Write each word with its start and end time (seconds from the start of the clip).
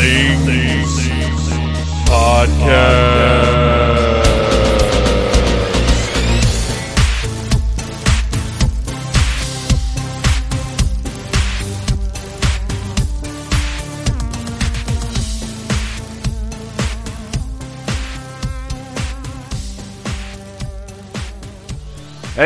Things 0.00 1.08
Podcast. 2.06 2.97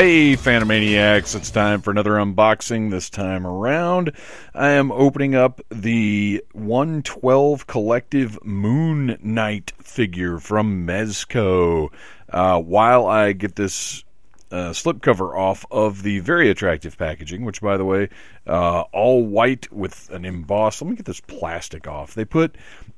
Hey, 0.03 0.35
Phantomaniacs, 0.35 1.37
it's 1.37 1.53
time 1.53 1.81
for 1.81 1.93
another 1.93 2.15
unboxing. 2.15 2.91
This 2.91 3.09
time 3.09 3.47
around, 3.47 4.11
I 4.53 4.71
am 4.71 4.91
opening 4.91 5.37
up 5.37 5.61
the 5.71 6.43
112 6.55 7.69
Collective 7.69 8.45
Moon 8.45 9.17
Knight 9.23 9.73
figure 9.81 10.41
from 10.41 10.89
Mezco. 10.89 11.91
Uh, 12.29 12.61
while 12.61 13.07
I 13.07 13.31
get 13.31 13.55
this 13.55 14.03
uh, 14.51 14.71
slipcover 14.71 15.39
off 15.39 15.65
of 15.71 16.03
the 16.03 16.19
very 16.19 16.51
attractive 16.51 16.99
packaging, 16.99 17.45
which, 17.45 17.61
by 17.61 17.77
the 17.77 17.85
way, 17.85 18.09
uh, 18.45 18.81
all 18.93 19.25
white 19.25 19.73
with 19.73 20.11
an 20.11 20.25
emboss. 20.25 20.83
Let 20.83 20.91
me 20.91 20.97
get 20.97 21.07
this 21.07 21.21
plastic 21.21 21.87
off. 21.87 22.15
They 22.15 22.25
put, 22.25 22.57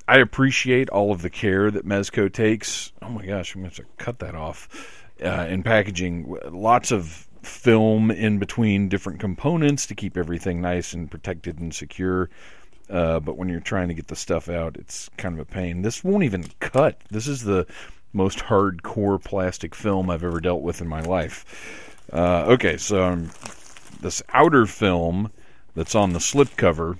I 0.08 0.20
appreciate 0.20 0.88
all 0.88 1.12
of 1.12 1.20
the 1.20 1.28
care 1.28 1.70
that 1.70 1.86
Mezco 1.86 2.32
takes. 2.32 2.92
Oh 3.02 3.10
my 3.10 3.26
gosh, 3.26 3.54
I'm 3.54 3.60
going 3.60 3.72
to 3.72 3.82
have 3.82 3.86
to 3.90 4.02
cut 4.02 4.20
that 4.20 4.34
off 4.34 5.03
uh, 5.22 5.46
in 5.48 5.62
packaging. 5.62 6.36
Lots 6.50 6.90
of 6.90 7.28
film 7.42 8.10
in 8.10 8.38
between 8.38 8.88
different 8.88 9.20
components 9.20 9.86
to 9.86 9.94
keep 9.94 10.16
everything 10.16 10.60
nice 10.60 10.92
and 10.92 11.10
protected 11.10 11.58
and 11.58 11.74
secure. 11.74 12.30
Uh, 12.90 13.20
but 13.20 13.36
when 13.36 13.48
you're 13.48 13.60
trying 13.60 13.88
to 13.88 13.94
get 13.94 14.08
the 14.08 14.16
stuff 14.16 14.48
out, 14.48 14.76
it's 14.76 15.08
kind 15.16 15.34
of 15.34 15.40
a 15.40 15.50
pain. 15.50 15.82
This 15.82 16.04
won't 16.04 16.24
even 16.24 16.44
cut. 16.60 17.00
This 17.10 17.26
is 17.26 17.42
the 17.42 17.66
most 18.12 18.38
hardcore 18.38 19.22
plastic 19.22 19.74
film 19.74 20.10
I've 20.10 20.24
ever 20.24 20.40
dealt 20.40 20.62
with 20.62 20.80
in 20.80 20.88
my 20.88 21.00
life. 21.00 22.00
Uh, 22.12 22.44
okay, 22.46 22.76
so 22.76 23.02
um, 23.02 23.30
this 24.00 24.22
outer 24.32 24.66
film 24.66 25.32
that's 25.74 25.94
on 25.94 26.12
the 26.12 26.18
slipcover 26.18 26.98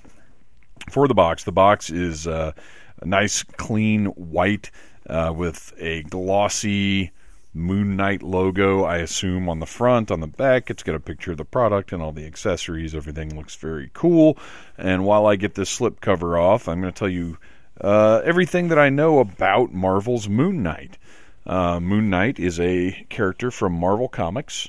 for 0.91 1.07
the 1.07 1.15
box. 1.15 1.45
The 1.45 1.53
box 1.53 1.91
is 1.91 2.27
uh, 2.27 2.53
a 3.01 3.07
nice, 3.07 3.43
clean 3.43 4.07
white 4.07 4.71
uh, 5.09 5.33
with 5.37 5.73
a 5.79 6.03
glossy 6.05 7.13
Moon 7.55 7.95
Knight 7.95 8.23
logo, 8.23 8.83
I 8.83 8.97
assume, 8.97 9.49
on 9.49 9.61
the 9.61 9.67
front. 9.67 10.11
On 10.11 10.19
the 10.19 10.27
back, 10.27 10.71
it's 10.71 10.83
got 10.83 10.97
a 10.97 11.01
picture 11.01 11.31
of 11.31 11.39
the 11.39 11.45
product 11.45 11.93
and 11.93 12.03
all 12.03 12.11
the 12.11 12.27
accessories. 12.27 12.95
Everything 12.95 13.37
looks 13.37 13.55
very 13.55 13.91
cool. 13.95 14.37
And 14.77 15.05
while 15.05 15.27
I 15.27 15.37
get 15.37 15.55
this 15.55 15.71
slip 15.71 16.01
cover 16.01 16.37
off, 16.37 16.69
I'm 16.69 16.81
going 16.81 16.93
to 16.93 16.99
tell 16.99 17.09
you 17.09 17.39
uh, 17.81 18.23
everything 18.25 18.69
that 18.69 18.79
I 18.79 18.89
know 18.89 19.21
about 19.21 19.73
Marvel's 19.73 20.29
Moon 20.29 20.65
Knight. 20.65 20.99
Uh, 21.47 21.79
Moon 21.79 22.11
Knight 22.11 22.41
is 22.41 22.59
a 22.59 23.07
character 23.09 23.53
from 23.53 23.73
Marvel 23.73 24.09
Comics. 24.09 24.69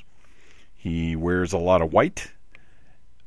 He 0.76 1.16
wears 1.16 1.52
a 1.52 1.58
lot 1.58 1.82
of 1.82 1.92
white. 1.92 2.30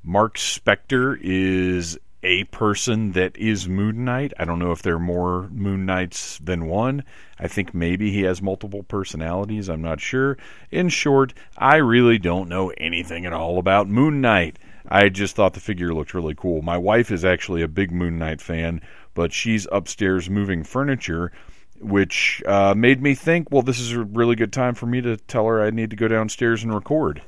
Mark 0.03 0.37
Spector 0.37 1.17
is 1.21 1.99
a 2.21 2.43
person 2.45 3.13
that 3.13 3.37
is 3.37 3.69
Moon 3.69 4.03
Knight. 4.03 4.33
I 4.37 4.45
don't 4.45 4.59
know 4.59 4.71
if 4.71 4.81
there 4.81 4.95
are 4.95 4.99
more 4.99 5.47
Moon 5.51 5.85
Knights 5.85 6.37
than 6.39 6.67
one. 6.67 7.03
I 7.39 7.47
think 7.47 7.73
maybe 7.73 8.11
he 8.11 8.23
has 8.23 8.41
multiple 8.41 8.83
personalities. 8.83 9.69
I'm 9.69 9.81
not 9.81 10.01
sure. 10.01 10.37
In 10.69 10.89
short, 10.89 11.33
I 11.57 11.77
really 11.77 12.17
don't 12.17 12.49
know 12.49 12.71
anything 12.77 13.25
at 13.25 13.33
all 13.33 13.57
about 13.57 13.87
Moon 13.87 14.19
Knight. 14.19 14.59
I 14.87 15.09
just 15.09 15.35
thought 15.35 15.53
the 15.53 15.59
figure 15.59 15.93
looked 15.93 16.13
really 16.13 16.35
cool. 16.35 16.61
My 16.61 16.77
wife 16.77 17.11
is 17.11 17.23
actually 17.23 17.61
a 17.61 17.67
big 17.67 17.91
Moon 17.91 18.17
Knight 18.17 18.41
fan, 18.41 18.81
but 19.13 19.31
she's 19.31 19.67
upstairs 19.71 20.29
moving 20.29 20.63
furniture, 20.63 21.31
which 21.79 22.43
uh, 22.45 22.73
made 22.75 23.01
me 23.01 23.15
think, 23.15 23.47
well, 23.49 23.61
this 23.61 23.79
is 23.79 23.93
a 23.93 24.03
really 24.03 24.35
good 24.35 24.51
time 24.51 24.75
for 24.75 24.87
me 24.87 24.99
to 25.01 25.15
tell 25.15 25.45
her 25.45 25.61
I 25.61 25.69
need 25.69 25.91
to 25.91 25.95
go 25.95 26.07
downstairs 26.09 26.63
and 26.63 26.73
record. 26.73 27.21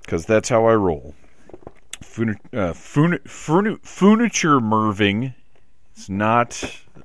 Because 0.00 0.26
that's 0.26 0.48
how 0.48 0.66
I 0.66 0.74
roll 0.74 1.14
uh, 2.52 2.72
furniture 2.72 4.60
moving. 4.60 5.34
It's 5.94 6.08
not 6.08 6.62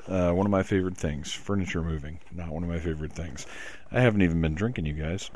uh, 0.08 0.32
one 0.32 0.46
of 0.46 0.52
my 0.52 0.64
favorite 0.64 0.98
things. 0.98 1.34
Furniture 1.34 1.82
moving, 1.82 2.20
not 2.34 2.50
one 2.50 2.64
of 2.64 2.70
my 2.70 2.80
favorite 2.80 3.14
things. 3.14 3.46
I 3.92 4.02
haven't 4.02 4.22
even 4.22 4.42
been 4.42 4.56
drinking, 4.56 4.86
you 4.86 4.94
guys. 4.94 5.30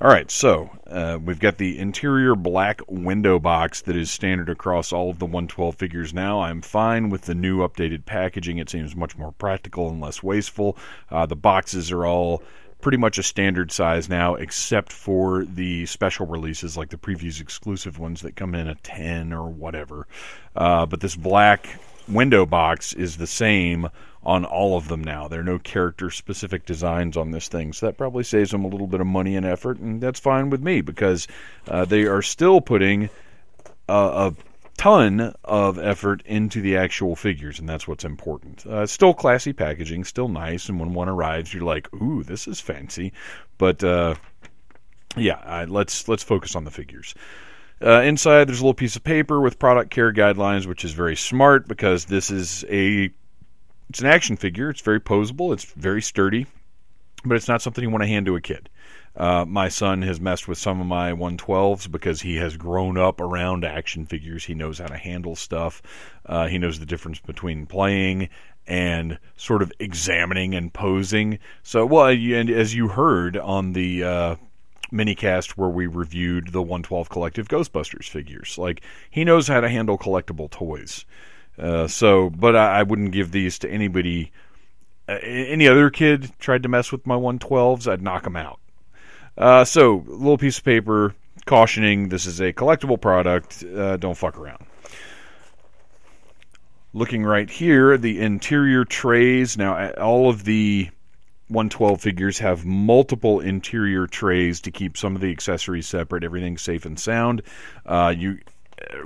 All 0.00 0.08
right, 0.08 0.30
so 0.30 0.70
uh, 0.86 1.18
we've 1.22 1.38
got 1.38 1.58
the 1.58 1.78
interior 1.78 2.34
black 2.34 2.80
window 2.88 3.38
box 3.38 3.82
that 3.82 3.96
is 3.96 4.10
standard 4.10 4.48
across 4.48 4.92
all 4.92 5.10
of 5.10 5.18
the 5.18 5.26
112 5.26 5.76
figures 5.76 6.12
now. 6.12 6.40
I'm 6.40 6.62
fine 6.62 7.10
with 7.10 7.22
the 7.22 7.34
new 7.34 7.58
updated 7.58 8.04
packaging. 8.04 8.58
It 8.58 8.70
seems 8.70 8.96
much 8.96 9.16
more 9.16 9.32
practical 9.32 9.88
and 9.88 10.00
less 10.00 10.22
wasteful. 10.22 10.76
Uh, 11.10 11.26
the 11.26 11.36
boxes 11.36 11.92
are 11.92 12.06
all 12.06 12.42
pretty 12.82 12.98
much 12.98 13.16
a 13.16 13.22
standard 13.22 13.72
size 13.72 14.08
now, 14.08 14.34
except 14.34 14.92
for 14.92 15.44
the 15.44 15.86
special 15.86 16.26
releases 16.26 16.76
like 16.76 16.90
the 16.90 16.98
previews 16.98 17.40
exclusive 17.40 17.98
ones 17.98 18.20
that 18.20 18.36
come 18.36 18.54
in 18.54 18.68
a 18.68 18.74
10 18.74 19.32
or 19.32 19.48
whatever. 19.48 20.06
Uh, 20.54 20.84
but 20.84 21.00
this 21.00 21.16
black 21.16 21.80
window 22.08 22.44
box 22.44 22.92
is 22.92 23.16
the 23.16 23.26
same 23.26 23.88
on 24.24 24.44
all 24.44 24.76
of 24.76 24.88
them 24.88 25.02
now. 25.02 25.28
There 25.28 25.40
are 25.40 25.44
no 25.44 25.58
character 25.58 26.10
specific 26.10 26.66
designs 26.66 27.16
on 27.16 27.30
this 27.30 27.48
thing, 27.48 27.72
so 27.72 27.86
that 27.86 27.96
probably 27.96 28.24
saves 28.24 28.50
them 28.50 28.64
a 28.64 28.68
little 28.68 28.86
bit 28.86 29.00
of 29.00 29.06
money 29.06 29.36
and 29.36 29.46
effort, 29.46 29.78
and 29.78 30.00
that's 30.00 30.20
fine 30.20 30.50
with 30.50 30.60
me 30.60 30.80
because 30.80 31.26
uh, 31.68 31.84
they 31.84 32.04
are 32.04 32.22
still 32.22 32.60
putting 32.60 33.08
a, 33.88 33.94
a 33.94 34.34
ton 34.76 35.34
of 35.44 35.78
effort 35.78 36.22
into 36.26 36.60
the 36.60 36.76
actual 36.76 37.16
figures, 37.16 37.58
and 37.58 37.68
that's 37.68 37.86
what's 37.86 38.04
important. 38.04 38.66
Uh, 38.66 38.86
still 38.86 39.14
classy 39.14 39.52
packaging, 39.52 40.04
still 40.04 40.28
nice, 40.28 40.68
and 40.68 40.80
when 40.80 40.94
one 40.94 41.08
arrives, 41.08 41.52
you're 41.52 41.64
like, 41.64 41.92
"Ooh, 41.94 42.22
this 42.22 42.48
is 42.48 42.60
fancy." 42.60 43.12
But 43.58 43.82
uh, 43.84 44.14
yeah, 45.16 45.66
let's 45.68 46.08
let's 46.08 46.22
focus 46.22 46.56
on 46.56 46.64
the 46.64 46.70
figures. 46.70 47.14
Uh, 47.84 48.02
inside, 48.02 48.48
there's 48.48 48.60
a 48.60 48.62
little 48.62 48.74
piece 48.74 48.94
of 48.94 49.02
paper 49.02 49.40
with 49.40 49.58
product 49.58 49.90
care 49.90 50.12
guidelines, 50.12 50.66
which 50.66 50.84
is 50.84 50.92
very 50.92 51.16
smart 51.16 51.66
because 51.66 52.04
this 52.04 52.30
is 52.30 52.64
a 52.68 53.10
it's 53.90 54.00
an 54.00 54.06
action 54.06 54.36
figure. 54.36 54.70
It's 54.70 54.80
very 54.80 55.00
posable. 55.00 55.52
It's 55.52 55.64
very 55.64 56.00
sturdy, 56.00 56.46
but 57.24 57.36
it's 57.36 57.48
not 57.48 57.60
something 57.60 57.82
you 57.82 57.90
want 57.90 58.02
to 58.02 58.08
hand 58.08 58.26
to 58.26 58.36
a 58.36 58.40
kid. 58.40 58.68
Uh, 59.16 59.44
my 59.46 59.68
son 59.68 60.02
has 60.02 60.20
messed 60.20 60.48
with 60.48 60.58
some 60.58 60.80
of 60.80 60.86
my 60.86 61.12
112s 61.12 61.90
because 61.90 62.22
he 62.22 62.36
has 62.36 62.56
grown 62.56 62.96
up 62.96 63.20
around 63.20 63.64
action 63.64 64.06
figures. 64.06 64.44
He 64.44 64.54
knows 64.54 64.78
how 64.78 64.86
to 64.86 64.96
handle 64.96 65.36
stuff. 65.36 65.82
Uh, 66.24 66.46
he 66.48 66.58
knows 66.58 66.78
the 66.78 66.86
difference 66.86 67.20
between 67.20 67.66
playing 67.66 68.30
and 68.66 69.18
sort 69.36 69.62
of 69.62 69.72
examining 69.78 70.54
and 70.54 70.72
posing. 70.72 71.38
So, 71.62 71.84
well, 71.84 72.06
and 72.06 72.48
as 72.48 72.74
you 72.74 72.88
heard 72.88 73.36
on 73.36 73.72
the 73.72 74.04
uh, 74.04 74.36
minicast 74.92 75.50
where 75.52 75.68
we 75.68 75.86
reviewed 75.86 76.52
the 76.52 76.62
112 76.62 77.08
Collective 77.08 77.48
Ghostbusters 77.48 78.08
figures, 78.08 78.56
like 78.56 78.82
he 79.10 79.24
knows 79.24 79.48
how 79.48 79.60
to 79.60 79.68
handle 79.68 79.98
collectible 79.98 80.50
toys. 80.50 81.04
Uh, 81.58 81.86
so, 81.86 82.30
but 82.30 82.56
I, 82.56 82.80
I 82.80 82.82
wouldn't 82.82 83.12
give 83.12 83.30
these 83.32 83.58
to 83.60 83.70
anybody. 83.70 84.32
Uh, 85.06 85.18
any 85.22 85.68
other 85.68 85.90
kid 85.90 86.32
tried 86.38 86.62
to 86.62 86.68
mess 86.68 86.90
with 86.90 87.06
my 87.06 87.16
112s, 87.16 87.90
I'd 87.90 88.00
knock 88.00 88.24
them 88.24 88.36
out. 88.36 88.58
Uh, 89.36 89.64
so, 89.64 90.04
little 90.06 90.38
piece 90.38 90.58
of 90.58 90.64
paper 90.64 91.14
cautioning 91.46 92.08
this 92.08 92.26
is 92.26 92.40
a 92.40 92.52
collectible 92.52 93.00
product. 93.00 93.64
Uh, 93.64 93.96
don't 93.96 94.16
fuck 94.16 94.38
around. 94.38 94.64
Looking 96.94 97.24
right 97.24 97.48
here, 97.48 97.96
the 97.96 98.20
interior 98.20 98.84
trays. 98.84 99.56
Now, 99.56 99.92
all 99.92 100.28
of 100.28 100.44
the 100.44 100.90
112 101.48 102.00
figures 102.00 102.38
have 102.38 102.66
multiple 102.66 103.40
interior 103.40 104.06
trays 104.06 104.60
to 104.62 104.70
keep 104.70 104.98
some 104.98 105.14
of 105.14 105.22
the 105.22 105.30
accessories 105.30 105.86
separate. 105.86 106.22
Everything's 106.22 106.60
safe 106.60 106.84
and 106.84 107.00
sound. 107.00 107.42
Uh, 107.86 108.14
you, 108.16 108.38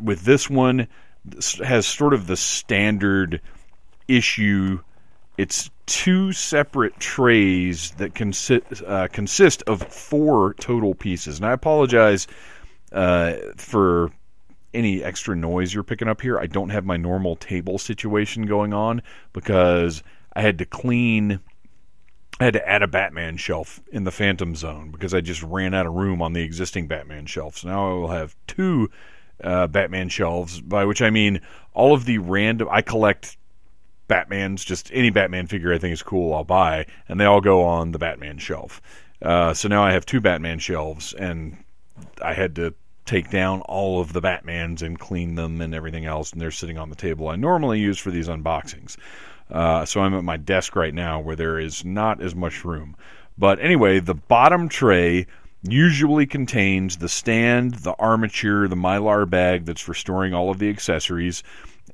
with 0.01 0.25
this 0.25 0.51
one, 0.51 0.89
has 1.65 1.87
sort 1.87 2.13
of 2.13 2.27
the 2.27 2.37
standard 2.37 3.41
issue 4.09 4.81
it's 5.39 5.71
two 5.87 6.33
separate 6.33 6.99
trays 6.99 7.93
that 7.93 8.15
consist 8.15 8.83
uh, 8.87 9.09
consist 9.09 9.63
of 9.63 9.83
four 9.83 10.55
total 10.55 10.95
pieces. 10.95 11.39
And 11.39 11.47
I 11.47 11.53
apologize 11.53 12.27
uh, 12.93 13.35
for 13.57 14.11
any 14.75 15.03
extra 15.03 15.35
noise 15.35 15.73
you're 15.73 15.83
picking 15.83 16.09
up 16.09 16.21
here. 16.21 16.39
I 16.39 16.47
don't 16.47 16.69
have 16.69 16.85
my 16.85 16.97
normal 16.97 17.37
table 17.37 17.79
situation 17.79 18.47
going 18.47 18.73
on 18.73 19.03
because 19.33 20.03
I 20.35 20.43
had 20.43 20.59
to 20.59 20.67
clean. 20.67 21.41
I 22.39 22.45
had 22.45 22.53
to 22.53 22.69
add 22.69 22.83
a 22.83 22.89
Batman 22.89 23.39
shelf 23.39 23.81
in 23.91 24.05
the 24.05 24.11
Phantom 24.11 24.55
Zone 24.55 24.91
because 24.91 25.15
I 25.15 25.23
just 25.23 25.43
ran 25.43 25.73
out 25.73 25.87
of 25.87 25.95
room 25.95 26.21
on 26.21 26.35
the 26.35 26.43
existing 26.43 26.87
Batman 26.87 27.25
shelf. 27.25 27.59
So 27.59 27.69
now 27.69 27.91
I 27.91 27.95
will 27.95 28.09
have 28.09 28.37
two 28.47 28.91
uh, 29.43 29.67
Batman 29.69 30.11
shelves, 30.11 30.61
by 30.61 30.85
which 30.85 31.01
I 31.01 31.09
mean 31.09 31.41
all 31.73 31.95
of 31.95 32.05
the 32.05 32.19
random. 32.19 32.69
I 32.71 32.83
collect 32.83 33.39
Batman's, 34.09 34.65
just 34.65 34.91
any 34.93 35.11
Batman 35.11 35.47
figure 35.47 35.73
I 35.73 35.79
think 35.79 35.93
is 35.93 36.03
cool, 36.03 36.35
I'll 36.35 36.45
buy, 36.45 36.87
and 37.09 37.21
they 37.21 37.25
all 37.25 37.41
go 37.41 37.63
on 37.63 37.93
the 37.93 37.99
Batman 37.99 38.39
shelf. 38.39 38.81
Uh, 39.21 39.55
so 39.55 39.69
now 39.69 39.83
I 39.83 39.93
have 39.93 40.07
two 40.07 40.21
Batman 40.21 40.59
shelves, 40.59 41.13
and 41.15 41.57
I 42.23 42.35
had 42.35 42.57
to 42.57 42.75
take 43.05 43.31
down 43.31 43.61
all 43.63 44.01
of 44.01 44.13
the 44.13 44.21
Batmans 44.21 44.83
and 44.83 44.99
clean 44.99 45.37
them 45.37 45.61
and 45.61 45.75
everything 45.75 46.05
else, 46.05 46.33
and 46.33 46.41
they're 46.41 46.51
sitting 46.51 46.79
on 46.79 46.91
the 46.91 46.97
table 46.97 47.29
I 47.29 47.37
normally 47.37 47.81
use 47.81 47.99
for 47.99 48.11
these 48.11 48.29
unboxings. 48.29 48.97
Uh, 49.51 49.85
so 49.85 50.01
I'm 50.01 50.15
at 50.15 50.25
my 50.25 50.37
desk 50.37 50.75
right 50.75 50.93
now 50.93 51.21
where 51.21 51.37
there 51.37 51.59
is 51.59 51.85
not 51.85 52.21
as 52.21 52.35
much 52.35 52.65
room. 52.65 52.97
But 53.39 53.61
anyway, 53.61 54.01
the 54.01 54.15
bottom 54.15 54.69
tray 54.69 55.27
usually 55.63 56.27
contains 56.27 56.97
the 56.97 57.09
stand, 57.09 57.75
the 57.75 57.95
armature, 57.99 58.67
the 58.69 58.77
mylar 58.77 59.29
bag 59.29 59.65
that's 59.67 59.81
for 59.81 59.95
storing 59.95 60.35
all 60.35 60.51
of 60.51 60.59
the 60.59 60.69
accessories, 60.69 61.43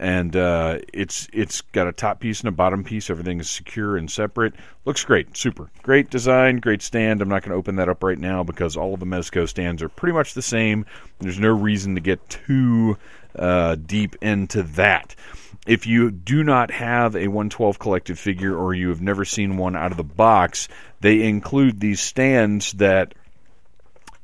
and 0.02 0.34
uh, 0.34 0.80
it's 0.92 1.28
it's 1.32 1.60
got 1.60 1.86
a 1.86 1.92
top 1.92 2.18
piece 2.18 2.40
and 2.40 2.48
a 2.48 2.52
bottom 2.52 2.82
piece. 2.82 3.08
Everything 3.08 3.38
is 3.38 3.48
secure 3.48 3.96
and 3.96 4.10
separate. 4.10 4.52
Looks 4.84 5.04
great, 5.04 5.36
super 5.36 5.70
great 5.82 6.10
design, 6.10 6.56
great 6.56 6.82
stand. 6.82 7.22
I'm 7.22 7.28
not 7.28 7.42
going 7.42 7.52
to 7.52 7.56
open 7.56 7.76
that 7.76 7.88
up 7.88 8.02
right 8.02 8.18
now 8.18 8.42
because 8.42 8.76
all 8.76 8.94
of 8.94 9.00
the 9.00 9.06
Mezco 9.06 9.48
stands 9.48 9.80
are 9.80 9.88
pretty 9.88 10.14
much 10.14 10.34
the 10.34 10.42
same. 10.42 10.86
There's 11.20 11.38
no 11.38 11.50
reason 11.50 11.94
to 11.94 12.00
get 12.00 12.28
too 12.28 12.98
uh, 13.36 13.76
deep 13.76 14.16
into 14.20 14.64
that. 14.64 15.14
If 15.68 15.86
you 15.86 16.10
do 16.10 16.42
not 16.42 16.72
have 16.72 17.14
a 17.14 17.28
112 17.28 17.78
collective 17.78 18.18
figure 18.18 18.56
or 18.56 18.74
you 18.74 18.88
have 18.88 19.00
never 19.00 19.24
seen 19.24 19.56
one 19.56 19.76
out 19.76 19.92
of 19.92 19.96
the 19.96 20.02
box, 20.02 20.66
they 21.00 21.22
include 21.22 21.78
these 21.78 22.00
stands 22.00 22.72
that 22.72 23.14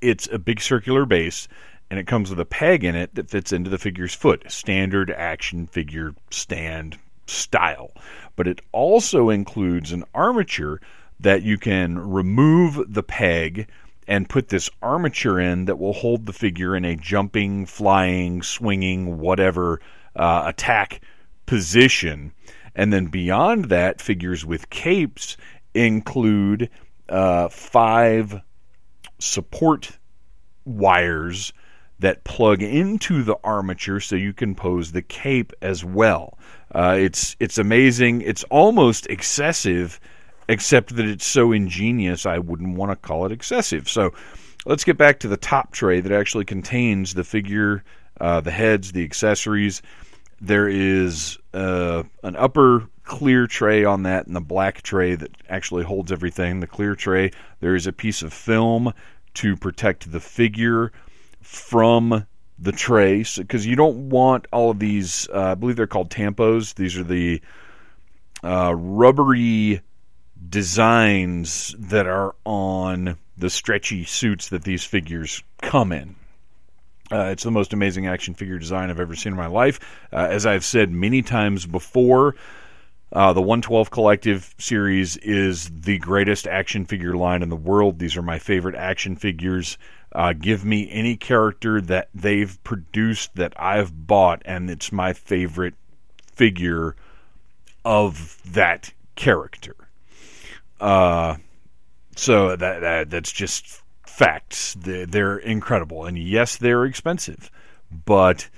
it's 0.00 0.28
a 0.32 0.40
big 0.40 0.60
circular 0.60 1.06
base 1.06 1.46
and 1.90 1.98
it 1.98 2.06
comes 2.06 2.30
with 2.30 2.40
a 2.40 2.44
peg 2.44 2.84
in 2.84 2.94
it 2.94 3.14
that 3.14 3.30
fits 3.30 3.52
into 3.52 3.70
the 3.70 3.78
figure's 3.78 4.14
foot. 4.14 4.50
Standard 4.50 5.10
action 5.10 5.66
figure 5.66 6.14
stand 6.30 6.98
style. 7.26 7.92
But 8.36 8.48
it 8.48 8.60
also 8.72 9.30
includes 9.30 9.92
an 9.92 10.04
armature 10.14 10.80
that 11.20 11.42
you 11.42 11.58
can 11.58 11.98
remove 11.98 12.92
the 12.92 13.02
peg 13.02 13.68
and 14.06 14.28
put 14.28 14.48
this 14.48 14.70
armature 14.80 15.38
in 15.38 15.66
that 15.66 15.78
will 15.78 15.92
hold 15.92 16.26
the 16.26 16.32
figure 16.32 16.74
in 16.74 16.84
a 16.84 16.96
jumping, 16.96 17.66
flying, 17.66 18.42
swinging, 18.42 19.18
whatever 19.18 19.80
uh, 20.16 20.44
attack 20.46 21.00
position. 21.46 22.32
And 22.74 22.92
then 22.92 23.06
beyond 23.06 23.66
that, 23.66 24.00
figures 24.00 24.46
with 24.46 24.70
capes 24.70 25.36
include 25.74 26.70
uh, 27.08 27.48
five 27.48 28.40
support 29.18 29.98
wires 30.64 31.52
that 32.00 32.24
plug 32.24 32.62
into 32.62 33.22
the 33.22 33.36
armature 33.42 34.00
so 34.00 34.16
you 34.16 34.32
can 34.32 34.54
pose 34.54 34.92
the 34.92 35.02
cape 35.02 35.52
as 35.60 35.84
well. 35.84 36.38
Uh, 36.74 36.96
it's 36.98 37.36
it's 37.40 37.58
amazing. 37.58 38.20
It's 38.22 38.44
almost 38.44 39.06
excessive, 39.06 40.00
except 40.48 40.96
that 40.96 41.06
it's 41.06 41.26
so 41.26 41.52
ingenious. 41.52 42.26
I 42.26 42.38
wouldn't 42.38 42.76
want 42.76 42.92
to 42.92 42.96
call 42.96 43.26
it 43.26 43.32
excessive. 43.32 43.88
So 43.88 44.12
let's 44.66 44.84
get 44.84 44.96
back 44.96 45.20
to 45.20 45.28
the 45.28 45.36
top 45.36 45.72
tray 45.72 46.00
that 46.00 46.12
actually 46.12 46.44
contains 46.44 47.14
the 47.14 47.24
figure, 47.24 47.82
uh, 48.20 48.40
the 48.40 48.50
heads, 48.50 48.92
the 48.92 49.04
accessories. 49.04 49.82
There 50.40 50.68
is 50.68 51.38
uh, 51.52 52.04
an 52.22 52.36
upper 52.36 52.88
clear 53.02 53.46
tray 53.46 53.84
on 53.84 54.02
that 54.02 54.26
and 54.26 54.36
the 54.36 54.40
black 54.40 54.82
tray 54.82 55.14
that 55.14 55.30
actually 55.48 55.82
holds 55.82 56.12
everything. 56.12 56.60
The 56.60 56.66
clear 56.66 56.94
tray, 56.94 57.32
there 57.60 57.74
is 57.74 57.86
a 57.86 57.92
piece 57.92 58.22
of 58.22 58.32
film 58.32 58.92
to 59.34 59.56
protect 59.56 60.12
the 60.12 60.20
figure 60.20 60.92
from 61.48 62.26
the 62.58 62.72
tray 62.72 63.24
because 63.36 63.66
you 63.66 63.74
don't 63.74 64.10
want 64.10 64.46
all 64.52 64.70
of 64.70 64.78
these. 64.78 65.28
Uh, 65.32 65.52
I 65.52 65.54
believe 65.54 65.76
they're 65.76 65.86
called 65.86 66.10
tampos. 66.10 66.74
These 66.74 66.98
are 66.98 67.04
the 67.04 67.40
uh, 68.44 68.74
rubbery 68.76 69.80
designs 70.46 71.74
that 71.78 72.06
are 72.06 72.34
on 72.44 73.16
the 73.38 73.48
stretchy 73.48 74.04
suits 74.04 74.50
that 74.50 74.62
these 74.62 74.84
figures 74.84 75.42
come 75.62 75.90
in. 75.90 76.16
Uh, 77.10 77.30
it's 77.32 77.44
the 77.44 77.50
most 77.50 77.72
amazing 77.72 78.06
action 78.06 78.34
figure 78.34 78.58
design 78.58 78.90
I've 78.90 79.00
ever 79.00 79.16
seen 79.16 79.32
in 79.32 79.38
my 79.38 79.46
life. 79.46 79.80
Uh, 80.12 80.28
as 80.30 80.44
I've 80.44 80.66
said 80.66 80.90
many 80.90 81.22
times 81.22 81.64
before, 81.64 82.36
uh, 83.12 83.32
the 83.32 83.40
112 83.40 83.90
Collective 83.90 84.54
series 84.58 85.16
is 85.18 85.70
the 85.70 85.98
greatest 85.98 86.46
action 86.46 86.84
figure 86.84 87.16
line 87.16 87.42
in 87.42 87.48
the 87.48 87.56
world. 87.56 87.98
These 87.98 88.16
are 88.16 88.22
my 88.22 88.38
favorite 88.38 88.74
action 88.74 89.16
figures. 89.16 89.78
Uh, 90.12 90.34
give 90.34 90.64
me 90.64 90.88
any 90.90 91.16
character 91.16 91.80
that 91.80 92.08
they've 92.14 92.62
produced 92.64 93.34
that 93.36 93.54
I've 93.58 94.06
bought, 94.06 94.42
and 94.44 94.70
it's 94.70 94.92
my 94.92 95.12
favorite 95.14 95.74
figure 96.34 96.96
of 97.84 98.38
that 98.52 98.92
character. 99.16 99.74
Uh, 100.80 101.36
so 102.14 102.56
that, 102.56 102.80
that 102.80 103.10
that's 103.10 103.32
just 103.32 103.82
facts. 104.06 104.74
They're, 104.74 105.06
they're 105.06 105.38
incredible, 105.38 106.04
and 106.04 106.18
yes, 106.18 106.56
they're 106.56 106.84
expensive, 106.84 107.50
but 108.04 108.48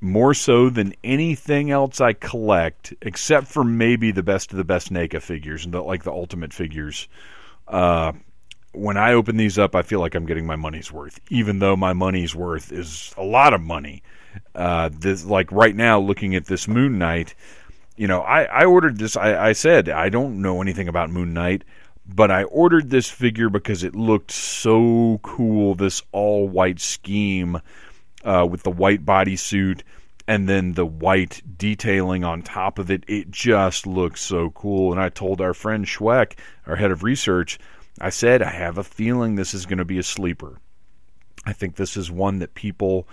more 0.00 0.32
so 0.32 0.70
than 0.70 0.94
anything 1.04 1.70
else 1.70 2.00
I 2.00 2.14
collect, 2.14 2.94
except 3.02 3.48
for 3.48 3.62
maybe 3.62 4.12
the 4.12 4.22
best 4.22 4.50
of 4.50 4.56
the 4.56 4.64
best 4.64 4.92
NECA 4.92 5.20
figures 5.20 5.64
and 5.64 5.74
the, 5.74 5.82
like 5.82 6.04
the 6.04 6.12
Ultimate 6.12 6.52
figures. 6.52 7.06
Uh, 7.68 8.12
when 8.72 8.96
I 8.96 9.12
open 9.12 9.36
these 9.36 9.58
up, 9.58 9.74
I 9.74 9.82
feel 9.82 10.00
like 10.00 10.14
I'm 10.14 10.26
getting 10.26 10.46
my 10.46 10.56
money's 10.56 10.90
worth, 10.90 11.20
even 11.28 11.58
though 11.58 11.76
my 11.76 11.92
money's 11.92 12.34
worth 12.34 12.72
is 12.72 13.12
a 13.16 13.24
lot 13.24 13.52
of 13.52 13.60
money. 13.60 14.02
Uh, 14.54 14.90
this, 14.92 15.24
like 15.24 15.50
right 15.50 15.74
now, 15.74 15.98
looking 15.98 16.34
at 16.34 16.46
this 16.46 16.68
Moon 16.68 16.98
Knight, 16.98 17.34
you 17.96 18.06
know, 18.06 18.20
I, 18.20 18.44
I 18.44 18.64
ordered 18.64 18.96
this. 18.96 19.16
I, 19.16 19.48
I 19.48 19.52
said 19.52 19.88
I 19.88 20.08
don't 20.08 20.40
know 20.40 20.62
anything 20.62 20.88
about 20.88 21.10
Moon 21.10 21.34
Knight, 21.34 21.64
but 22.06 22.30
I 22.30 22.44
ordered 22.44 22.90
this 22.90 23.10
figure 23.10 23.50
because 23.50 23.82
it 23.82 23.96
looked 23.96 24.30
so 24.30 25.18
cool. 25.22 25.74
This 25.74 26.02
all 26.12 26.48
white 26.48 26.80
scheme 26.80 27.60
uh, 28.24 28.46
with 28.50 28.62
the 28.62 28.70
white 28.70 29.04
bodysuit 29.04 29.82
and 30.26 30.48
then 30.48 30.74
the 30.74 30.86
white 30.86 31.42
detailing 31.58 32.24
on 32.24 32.42
top 32.42 32.78
of 32.78 32.90
it. 32.90 33.04
It 33.08 33.30
just 33.30 33.86
looks 33.86 34.20
so 34.20 34.50
cool. 34.50 34.92
And 34.92 35.00
I 35.00 35.08
told 35.08 35.40
our 35.40 35.54
friend 35.54 35.84
Schweck, 35.84 36.34
our 36.66 36.76
head 36.76 36.92
of 36.92 37.02
research, 37.02 37.58
I 38.00 38.10
said, 38.10 38.40
I 38.42 38.50
have 38.50 38.78
a 38.78 38.84
feeling 38.84 39.34
this 39.34 39.54
is 39.54 39.66
going 39.66 39.78
to 39.78 39.84
be 39.84 39.98
a 39.98 40.04
sleeper. 40.04 40.60
I 41.44 41.52
think 41.52 41.76
this 41.76 41.96
is 41.96 42.10
one 42.10 42.38
that 42.38 42.54
people 42.54 43.08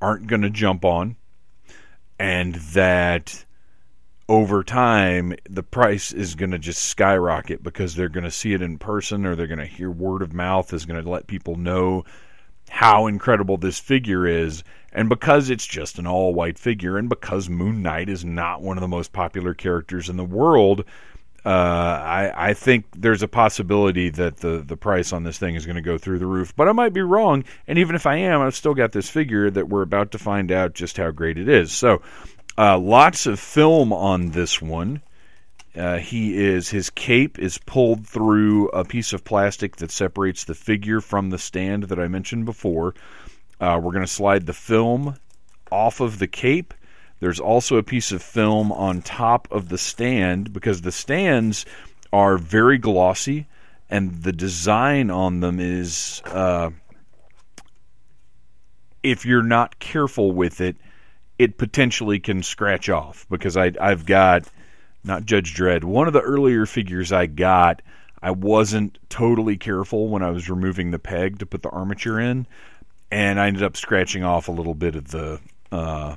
aren't 0.00 0.26
going 0.26 0.42
to 0.42 0.50
jump 0.50 0.84
on, 0.84 1.16
and 2.18 2.54
that 2.54 3.44
over 4.28 4.64
time 4.64 5.34
the 5.48 5.62
price 5.62 6.12
is 6.12 6.34
going 6.34 6.50
to 6.50 6.58
just 6.58 6.82
skyrocket 6.82 7.62
because 7.62 7.94
they're 7.94 8.08
going 8.08 8.24
to 8.24 8.30
see 8.30 8.54
it 8.54 8.62
in 8.62 8.78
person 8.78 9.26
or 9.26 9.36
they're 9.36 9.46
going 9.46 9.58
to 9.58 9.66
hear 9.66 9.90
word 9.90 10.22
of 10.22 10.32
mouth 10.32 10.72
is 10.72 10.86
going 10.86 11.02
to 11.02 11.10
let 11.10 11.26
people 11.26 11.56
know 11.56 12.04
how 12.68 13.06
incredible 13.06 13.56
this 13.56 13.78
figure 13.78 14.26
is 14.26 14.64
and 14.92 15.08
because 15.08 15.50
it's 15.50 15.66
just 15.66 15.98
an 15.98 16.06
all 16.06 16.32
white 16.32 16.58
figure 16.58 16.96
and 16.96 17.08
because 17.08 17.48
Moon 17.48 17.82
Knight 17.82 18.08
is 18.08 18.24
not 18.24 18.62
one 18.62 18.76
of 18.76 18.80
the 18.80 18.88
most 18.88 19.12
popular 19.12 19.54
characters 19.54 20.08
in 20.08 20.16
the 20.16 20.24
world 20.24 20.84
uh, 21.44 21.48
I, 21.48 22.50
I 22.50 22.54
think 22.54 22.86
there's 22.96 23.22
a 23.22 23.28
possibility 23.28 24.08
that 24.10 24.38
the, 24.38 24.64
the 24.66 24.78
price 24.78 25.12
on 25.12 25.24
this 25.24 25.38
thing 25.38 25.56
is 25.56 25.66
going 25.66 25.76
to 25.76 25.82
go 25.82 25.98
through 25.98 26.18
the 26.18 26.26
roof, 26.26 26.56
but 26.56 26.68
I 26.68 26.72
might 26.72 26.94
be 26.94 27.02
wrong. 27.02 27.44
And 27.66 27.78
even 27.78 27.94
if 27.94 28.06
I 28.06 28.16
am, 28.16 28.40
I've 28.40 28.56
still 28.56 28.72
got 28.72 28.92
this 28.92 29.10
figure 29.10 29.50
that 29.50 29.68
we're 29.68 29.82
about 29.82 30.12
to 30.12 30.18
find 30.18 30.50
out 30.50 30.72
just 30.72 30.96
how 30.96 31.10
great 31.10 31.36
it 31.36 31.48
is. 31.48 31.70
So, 31.70 32.00
uh, 32.56 32.78
lots 32.78 33.26
of 33.26 33.38
film 33.38 33.92
on 33.92 34.30
this 34.30 34.62
one. 34.62 35.02
Uh, 35.76 35.98
he 35.98 36.36
is 36.36 36.68
his 36.68 36.90
cape 36.90 37.38
is 37.38 37.58
pulled 37.58 38.06
through 38.06 38.68
a 38.68 38.84
piece 38.84 39.12
of 39.12 39.24
plastic 39.24 39.76
that 39.76 39.90
separates 39.90 40.44
the 40.44 40.54
figure 40.54 41.00
from 41.00 41.30
the 41.30 41.38
stand 41.38 41.84
that 41.84 41.98
I 41.98 42.06
mentioned 42.06 42.44
before. 42.44 42.94
Uh, 43.60 43.80
we're 43.82 43.92
going 43.92 44.04
to 44.04 44.06
slide 44.06 44.46
the 44.46 44.52
film 44.52 45.16
off 45.72 46.00
of 46.00 46.18
the 46.18 46.28
cape 46.28 46.74
there's 47.24 47.40
also 47.40 47.78
a 47.78 47.82
piece 47.82 48.12
of 48.12 48.22
film 48.22 48.70
on 48.72 49.00
top 49.00 49.48
of 49.50 49.70
the 49.70 49.78
stand 49.78 50.52
because 50.52 50.82
the 50.82 50.92
stands 50.92 51.64
are 52.12 52.36
very 52.36 52.76
glossy 52.76 53.46
and 53.88 54.22
the 54.22 54.32
design 54.32 55.10
on 55.10 55.40
them 55.40 55.58
is 55.58 56.20
uh, 56.26 56.70
if 59.02 59.24
you're 59.24 59.42
not 59.42 59.78
careful 59.78 60.32
with 60.32 60.60
it 60.60 60.76
it 61.38 61.56
potentially 61.56 62.20
can 62.20 62.42
scratch 62.42 62.90
off 62.90 63.26
because 63.30 63.56
I, 63.56 63.72
I've 63.80 64.04
got 64.04 64.44
not 65.04 65.24
Judge 65.24 65.54
Dredd 65.54 65.84
one 65.84 66.06
of 66.06 66.12
the 66.12 66.20
earlier 66.20 66.66
figures 66.66 67.12
I 67.12 67.26
got 67.26 67.82
I 68.22 68.30
wasn't 68.30 68.98
totally 69.08 69.56
careful 69.56 70.08
when 70.08 70.22
I 70.22 70.30
was 70.30 70.48
removing 70.48 70.90
the 70.90 70.98
peg 70.98 71.38
to 71.40 71.46
put 71.46 71.62
the 71.62 71.70
armature 71.70 72.18
in 72.18 72.46
and 73.10 73.38
I 73.38 73.46
ended 73.46 73.62
up 73.62 73.76
scratching 73.76 74.24
off 74.24 74.48
a 74.48 74.52
little 74.52 74.74
bit 74.74 74.96
of 74.96 75.08
the 75.08 75.40
uh, 75.70 76.16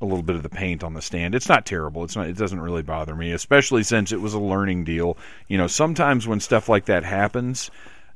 a 0.00 0.04
little 0.04 0.22
bit 0.22 0.36
of 0.36 0.42
the 0.42 0.48
paint 0.48 0.82
on 0.82 0.94
the 0.94 1.00
stand. 1.00 1.34
It's 1.34 1.48
not 1.48 1.64
terrible. 1.64 2.02
It's 2.04 2.16
not. 2.16 2.26
It 2.26 2.36
doesn't 2.36 2.60
really 2.60 2.82
bother 2.82 3.14
me, 3.14 3.32
especially 3.32 3.84
since 3.84 4.10
it 4.12 4.20
was 4.20 4.34
a 4.34 4.40
learning 4.40 4.84
deal. 4.84 5.16
You 5.46 5.58
know, 5.58 5.68
sometimes 5.68 6.26
when 6.26 6.40
stuff 6.40 6.68
like 6.68 6.86
that 6.86 7.04
happens, 7.04 7.70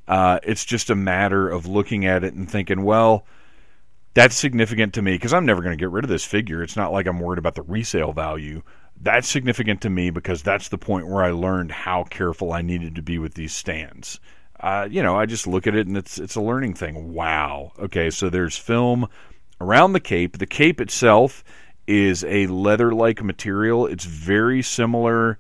uh, 0.09 0.41
it's 0.43 0.65
just 0.65 0.91
a 0.91 0.97
matter 0.97 1.49
of 1.49 1.67
looking 1.67 2.05
at 2.05 2.25
it 2.25 2.35
and 2.35 2.51
thinking, 2.51 2.83
well, 2.83 3.25
that's 4.15 4.35
significant 4.35 4.95
to 4.95 5.03
me 5.03 5.13
because 5.13 5.33
I'm 5.33 5.47
never 5.47 5.63
going 5.63 5.77
to 5.77 5.81
get 5.81 5.91
rid 5.91 6.05
of 6.05 6.11
this 6.11 6.25
figure. 6.25 6.63
It's 6.63 6.77
not 6.77 6.93
like 6.93 7.07
I'm 7.07 7.21
worried 7.21 7.39
about 7.39 7.55
the 7.55 7.63
resale 7.63 8.13
value. 8.13 8.63
That's 9.01 9.29
significant 9.29 9.83
to 9.83 9.91
me 9.91 10.11
because 10.11 10.43
that's 10.43 10.69
the 10.69 10.79
point 10.79 11.07
where 11.07 11.23
I 11.23 11.31
learned 11.31 11.71
how 11.71 12.05
careful 12.05 12.53
I 12.53 12.63
needed 12.63 12.97
to 12.97 13.03
be 13.03 13.19
with 13.19 13.35
these 13.35 13.55
stands. 13.55 14.19
uh, 14.61 14.89
you 14.91 15.03
know, 15.03 15.17
I 15.17 15.27
just 15.27 15.47
look 15.47 15.67
at 15.67 15.75
it 15.75 15.87
and 15.87 15.97
it's 15.97 16.19
it's 16.19 16.35
a 16.35 16.41
learning 16.41 16.75
thing. 16.75 17.13
Wow. 17.13 17.73
Okay, 17.79 18.11
so 18.11 18.31
there's 18.31 18.57
film 18.57 19.09
around 19.61 19.93
the 19.93 20.01
cape. 20.01 20.39
The 20.39 20.47
cape 20.47 20.81
itself 20.81 21.45
is 21.87 22.25
a 22.25 22.47
leather-like 22.47 23.23
material. 23.23 23.87
It's 23.87 24.05
very 24.05 24.63
similar 24.63 25.39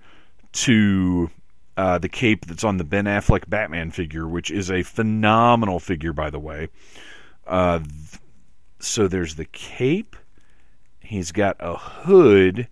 to 0.53 1.31
uh, 1.77 1.99
the 1.99 2.09
cape 2.09 2.47
that's 2.47 2.63
on 2.65 2.77
the 2.77 2.85
Ben 2.85 3.07
Affleck 3.07 3.49
Batman 3.49 3.91
figure, 3.91 4.29
which 4.29 4.51
is 4.51 4.71
a 4.71 4.83
phenomenal 4.83 5.81
figure, 5.81 6.13
by 6.13 6.31
the 6.31 6.39
way. 6.39 6.69
Uh, 7.47 7.81
so 8.79 9.09
there's 9.09 9.35
the 9.35 9.45
cape. 9.47 10.15
He's 11.01 11.33
got 11.33 11.57
a 11.59 11.77
hood 11.77 12.69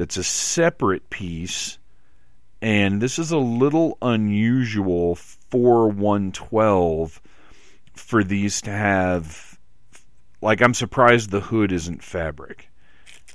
that's 0.00 0.16
a 0.16 0.24
separate 0.24 1.10
piece, 1.10 1.78
and 2.62 3.00
this 3.00 3.18
is 3.18 3.30
a 3.30 3.38
little 3.38 3.98
unusual 4.00 5.14
for 5.14 5.88
112 5.88 7.20
for 7.94 8.24
these 8.24 8.62
to 8.62 8.70
have. 8.70 9.58
Like, 10.40 10.62
I'm 10.62 10.72
surprised 10.72 11.30
the 11.30 11.40
hood 11.40 11.70
isn't 11.70 12.02
fabric. 12.02 12.70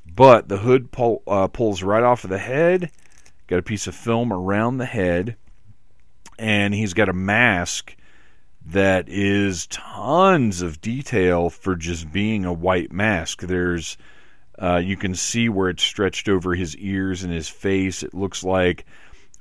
But 0.07 0.49
the 0.49 0.57
hood 0.57 0.91
pull, 0.91 1.21
uh, 1.27 1.47
pulls 1.49 1.83
right 1.83 2.03
off 2.03 2.23
of 2.23 2.31
the 2.31 2.39
head 2.39 2.91
got 3.47 3.59
a 3.59 3.63
piece 3.63 3.85
of 3.85 3.93
film 3.93 4.33
around 4.33 4.77
the 4.77 4.85
head, 4.85 5.35
and 6.39 6.73
he's 6.73 6.95
got 6.95 7.09
a 7.09 7.13
mask 7.13 7.95
that 8.65 9.07
is 9.07 9.67
tons 9.67 10.63
of 10.63 10.81
detail 10.81 11.51
for 11.51 11.75
just 11.75 12.11
being 12.11 12.43
a 12.43 12.53
white 12.53 12.91
mask. 12.91 13.41
There's 13.41 13.97
uh, 14.61 14.77
you 14.77 14.95
can 14.95 15.15
see 15.15 15.49
where 15.49 15.69
it's 15.69 15.83
stretched 15.83 16.29
over 16.29 16.55
his 16.55 16.75
ears 16.77 17.23
and 17.23 17.33
his 17.33 17.49
face. 17.49 18.03
It 18.03 18.13
looks 18.13 18.43
like 18.43 18.85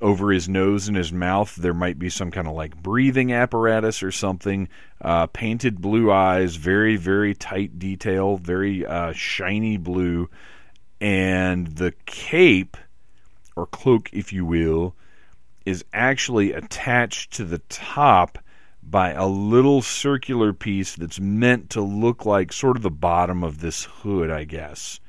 over 0.01 0.33
his 0.33 0.49
nose 0.49 0.89
and 0.89 0.97
his 0.97 1.13
mouth 1.13 1.55
there 1.57 1.73
might 1.73 1.99
be 1.99 2.11
some 2.11 2.31
kind 2.31 2.49
of 2.49 2.55
like 2.55 2.77
breathing 2.83 3.33
apparatus 3.33 4.03
or 4.03 4.11
something. 4.11 4.69
Uh, 5.01 5.27
painted 5.29 5.81
blue 5.81 6.11
eyes, 6.11 6.57
very 6.57 6.97
very 6.97 7.35
tight 7.35 7.79
detail, 7.79 8.37
very 8.37 8.85
uh, 8.85 9.13
shiny 9.13 9.77
blue, 9.77 10.29
and 11.01 11.69
the 11.69 11.93
cape 12.07 12.77
or 13.57 13.67
cloak, 13.67 14.11
if 14.13 14.33
you 14.33 14.45
will, 14.45 14.95
is 15.65 15.85
actually 15.93 16.53
attached 16.53 17.35
to 17.35 17.45
the 17.45 17.59
top 17.69 18.39
by 18.83 19.13
a 19.13 19.27
little 19.27 19.81
circular 19.81 20.53
piece 20.53 20.95
that's 20.97 21.21
meant 21.21 21.71
to 21.71 21.81
look 21.81 22.27
like 22.27 22.53
sort 22.53 22.77
of 22.77 22.83
the 22.83 22.91
bottom 22.91 23.43
of 23.43 23.61
this 23.61 23.85
hood, 23.85 24.31
I 24.31 24.45
guess. 24.45 25.01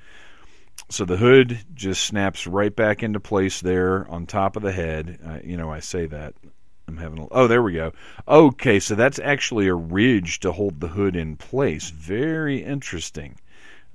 So 0.89 1.03
the 1.03 1.17
hood 1.17 1.59
just 1.73 2.05
snaps 2.05 2.45
right 2.45 2.75
back 2.75 3.01
into 3.01 3.19
place 3.19 3.59
there 3.61 4.07
on 4.09 4.25
top 4.25 4.55
of 4.55 4.63
the 4.63 4.71
head. 4.71 5.19
Uh, 5.25 5.39
you 5.43 5.57
know, 5.57 5.71
I 5.71 5.79
say 5.79 6.05
that. 6.07 6.35
I'm 6.87 6.97
having 6.97 7.19
a, 7.19 7.27
oh, 7.31 7.47
there 7.47 7.63
we 7.63 7.73
go. 7.73 7.93
Okay, 8.27 8.79
so 8.79 8.93
that's 8.93 9.17
actually 9.17 9.67
a 9.67 9.73
ridge 9.73 10.39
to 10.41 10.51
hold 10.51 10.79
the 10.79 10.87
hood 10.87 11.15
in 11.15 11.35
place. 11.35 11.89
Very 11.89 12.63
interesting. 12.63 13.39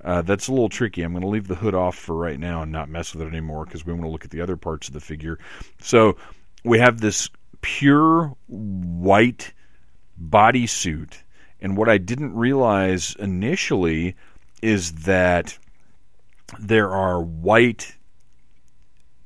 Uh, 0.03 0.21
that's 0.21 0.47
a 0.47 0.51
little 0.51 0.67
tricky. 0.67 1.01
I'm 1.03 1.13
going 1.13 1.21
to 1.21 1.27
leave 1.27 1.47
the 1.47 1.55
hood 1.55 1.75
off 1.75 1.95
for 1.95 2.15
right 2.15 2.39
now 2.39 2.63
and 2.63 2.71
not 2.71 2.89
mess 2.89 3.13
with 3.13 3.21
it 3.21 3.29
anymore 3.29 3.65
because 3.65 3.85
we 3.85 3.93
want 3.93 4.03
to 4.03 4.09
look 4.09 4.25
at 4.25 4.31
the 4.31 4.41
other 4.41 4.57
parts 4.57 4.87
of 4.87 4.93
the 4.93 4.99
figure. 4.99 5.39
So 5.79 6.17
we 6.65 6.79
have 6.79 6.99
this 6.99 7.29
pure 7.61 8.35
white 8.47 9.53
bodysuit. 10.21 11.13
And 11.61 11.77
what 11.77 11.87
I 11.87 11.97
didn't 11.97 12.35
realize 12.35 13.15
initially 13.19 14.15
is 14.61 14.91
that 15.03 15.57
there 16.59 16.89
are 16.89 17.21
white 17.21 17.95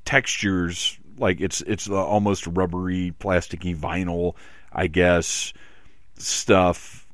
textures, 0.06 0.98
like 1.18 1.42
it's 1.42 1.62
it's 1.62 1.90
almost 1.90 2.48
rubbery, 2.48 3.14
plasticky 3.20 3.76
vinyl, 3.76 4.36
I 4.72 4.88
guess, 4.88 5.54
stuff 6.18 7.08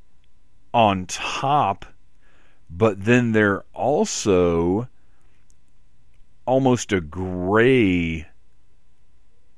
on 0.74 1.06
top 1.08 1.86
but 2.72 3.03
then 3.03 3.34
they're 3.34 3.63
also 3.74 4.88
almost 6.46 6.94
a 6.94 7.01
gray 7.01 8.25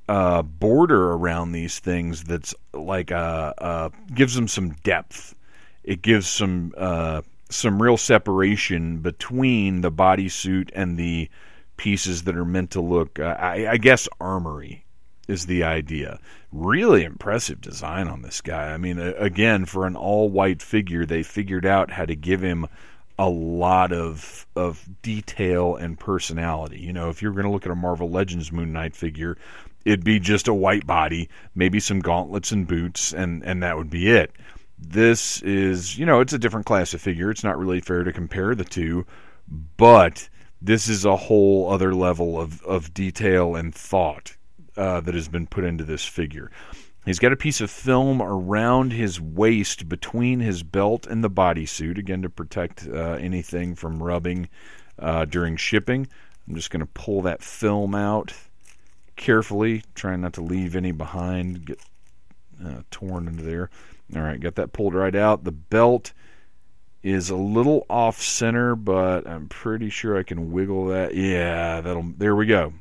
uh, 0.10 0.42
border 0.42 1.12
around 1.14 1.52
these 1.52 1.80
things 1.80 2.24
that's 2.24 2.56
like 2.74 3.12
uh, 3.12 3.54
uh, 3.58 3.90
gives 4.14 4.34
them 4.34 4.48
some 4.48 4.72
depth. 4.84 5.36
It 5.84 6.02
gives 6.02 6.28
some 6.28 6.74
uh, 6.76 7.22
some 7.54 7.82
real 7.82 7.98
separation 7.98 8.98
between 9.00 9.82
the 9.82 9.92
bodysuit 9.92 10.70
and 10.74 10.98
the 10.98 11.30
pieces 11.78 12.24
that 12.24 12.36
are 12.36 12.46
meant 12.46 12.72
to 12.72 12.82
look, 12.82 13.20
uh, 13.20 13.36
I, 13.40 13.68
I 13.72 13.78
guess, 13.78 14.08
armory 14.20 14.86
is 15.28 15.46
the 15.46 15.64
idea. 15.64 16.20
Really 16.52 17.04
impressive 17.04 17.62
design 17.62 18.08
on 18.08 18.22
this 18.22 18.42
guy. 18.42 18.74
I 18.74 18.78
mean, 18.78 19.00
again, 19.00 19.66
for 19.66 19.86
an 19.86 19.96
all 19.96 20.30
white 20.30 20.62
figure, 20.62 21.06
they 21.06 21.24
figured 21.24 21.66
out 21.66 21.92
how 21.92 22.06
to 22.06 22.16
give 22.16 22.42
him 22.42 22.68
a 23.18 23.30
lot 23.30 23.94
of 23.94 24.46
of 24.56 24.88
detail 25.02 25.76
and 25.76 26.00
personality. 26.00 26.80
You 26.80 26.94
know, 26.94 27.10
if 27.10 27.22
you're 27.22 27.32
going 27.32 27.46
to 27.46 27.52
look 27.52 27.66
at 27.66 27.72
a 27.72 27.76
Marvel 27.76 28.10
Legends 28.10 28.52
Moon 28.52 28.74
Knight 28.74 28.96
figure, 28.96 29.38
it'd 29.86 30.04
be 30.04 30.20
just 30.20 30.48
a 30.48 30.54
white 30.54 30.86
body, 30.88 31.30
maybe 31.56 31.80
some 31.80 32.00
gauntlets 32.00 32.52
and 32.52 32.68
boots, 32.68 33.14
and 33.14 33.44
and 33.44 33.64
that 33.64 33.78
would 33.78 33.90
be 33.90 34.10
it. 34.10 34.32
This 34.86 35.42
is, 35.42 35.98
you 35.98 36.06
know, 36.06 36.20
it's 36.20 36.34
a 36.34 36.38
different 36.38 36.66
class 36.66 36.94
of 36.94 37.02
figure. 37.02 37.32
It's 37.32 37.44
not 37.44 37.58
really 37.58 37.80
fair 37.80 38.04
to 38.04 38.12
compare 38.12 38.54
the 38.54 38.66
two, 38.66 39.06
but 39.78 40.28
this 40.62 40.90
is 40.90 41.06
a 41.06 41.16
whole 41.16 41.72
other 41.72 41.96
level 41.96 42.40
of 42.40 42.62
of 42.64 42.94
detail 42.94 43.56
and 43.56 43.74
thought 43.74 44.36
uh, 44.76 45.00
that 45.02 45.16
has 45.16 45.28
been 45.28 45.48
put 45.48 45.64
into 45.64 45.84
this 45.84 46.06
figure. 46.06 46.52
He's 47.06 47.20
got 47.20 47.34
a 47.34 47.38
piece 47.38 47.60
of 47.60 47.72
film 47.72 48.22
around 48.22 48.94
his 48.94 49.20
waist 49.20 49.90
between 49.90 50.40
his 50.40 50.64
belt 50.64 51.08
and 51.08 51.24
the 51.24 51.30
bodysuit, 51.30 51.98
again 51.98 52.22
to 52.22 52.30
protect 52.30 52.88
uh, 52.88 53.18
anything 53.20 53.76
from 53.76 54.04
rubbing 54.04 54.48
uh, 55.00 55.26
during 55.26 55.58
shipping. 55.58 56.08
I'm 56.48 56.56
just 56.56 56.72
going 56.72 56.82
to 56.82 56.92
pull 56.94 57.22
that 57.24 57.42
film 57.42 57.96
out 57.96 58.34
carefully, 59.16 59.84
trying 59.96 60.22
not 60.22 60.34
to 60.34 60.42
leave 60.42 60.76
any 60.76 60.92
behind, 60.92 61.66
get 61.66 61.80
uh, 62.64 62.82
torn 62.92 63.28
into 63.28 63.44
there. 63.44 63.70
All 64.16 64.22
right, 64.22 64.40
got 64.40 64.56
that 64.56 64.74
pulled 64.74 64.94
right 64.94 65.16
out. 65.16 65.44
The 65.44 65.52
belt 65.52 66.14
is 67.02 67.30
a 67.30 67.36
little 67.36 67.86
off 67.90 68.22
center, 68.22 68.76
but 68.76 69.28
I'm 69.28 69.48
pretty 69.50 69.90
sure 69.90 70.18
I 70.18 70.24
can 70.24 70.52
wiggle 70.52 70.88
that. 70.88 71.16
Yeah, 71.16 71.82
that'll. 71.82 72.14
There 72.18 72.36
we 72.36 72.46
go. 72.46 72.74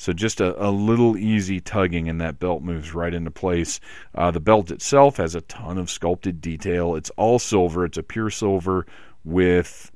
So 0.00 0.14
just 0.14 0.40
a, 0.40 0.66
a, 0.66 0.70
little 0.70 1.18
easy 1.18 1.60
tugging, 1.60 2.08
and 2.08 2.22
that 2.22 2.38
belt 2.38 2.62
moves 2.62 2.94
right 2.94 3.12
into 3.12 3.30
place. 3.30 3.80
Uh, 4.14 4.30
the 4.30 4.40
belt 4.40 4.70
itself 4.70 5.18
has 5.18 5.34
a 5.34 5.42
ton 5.42 5.76
of 5.76 5.90
sculpted 5.90 6.40
detail. 6.40 6.94
It's 6.94 7.10
all 7.18 7.38
silver. 7.38 7.84
It's 7.84 7.98
a 7.98 8.02
pure 8.02 8.30
silver 8.30 8.86
with, 9.24 9.90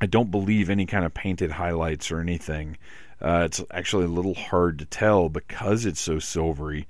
I 0.00 0.06
don't 0.06 0.32
believe, 0.32 0.68
any 0.68 0.86
kind 0.86 1.04
of 1.04 1.14
painted 1.14 1.52
highlights 1.52 2.10
or 2.10 2.18
anything. 2.18 2.76
Uh, 3.20 3.42
it's 3.44 3.62
actually 3.70 4.06
a 4.06 4.08
little 4.08 4.34
hard 4.34 4.80
to 4.80 4.86
tell 4.86 5.28
because 5.28 5.86
it's 5.86 6.00
so 6.00 6.18
silvery, 6.18 6.88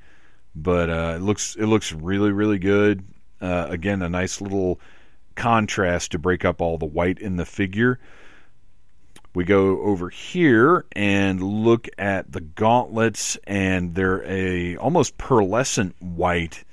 but 0.54 0.90
uh, 0.90 1.14
it 1.16 1.22
looks 1.22 1.56
it 1.56 1.66
looks 1.66 1.92
really 1.92 2.32
really 2.32 2.58
good. 2.58 3.04
Uh, 3.40 3.66
again, 3.68 4.02
a 4.02 4.08
nice 4.08 4.40
little 4.40 4.80
contrast 5.34 6.12
to 6.12 6.18
break 6.18 6.44
up 6.44 6.60
all 6.60 6.78
the 6.78 6.86
white 6.86 7.18
in 7.18 7.36
the 7.36 7.44
figure. 7.44 7.98
We 9.34 9.44
go 9.44 9.80
over 9.80 10.10
here 10.10 10.84
and 10.92 11.42
look 11.42 11.88
at 11.96 12.30
the 12.30 12.42
gauntlets, 12.42 13.38
and 13.46 13.94
they're 13.94 14.22
a 14.26 14.76
almost 14.76 15.16
pearlescent 15.16 15.94
white 16.00 16.64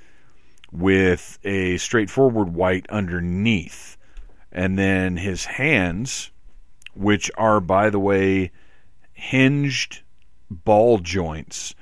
with 0.70 1.38
a 1.42 1.78
straightforward 1.78 2.54
white 2.54 2.86
underneath. 2.90 3.96
And 4.52 4.78
then 4.78 5.16
his 5.16 5.44
hands, 5.46 6.30
which 6.94 7.30
are, 7.36 7.60
by 7.60 7.88
the 7.88 7.98
way, 7.98 8.50
hinged 9.12 10.02
ball 10.50 10.98
joints 10.98 11.74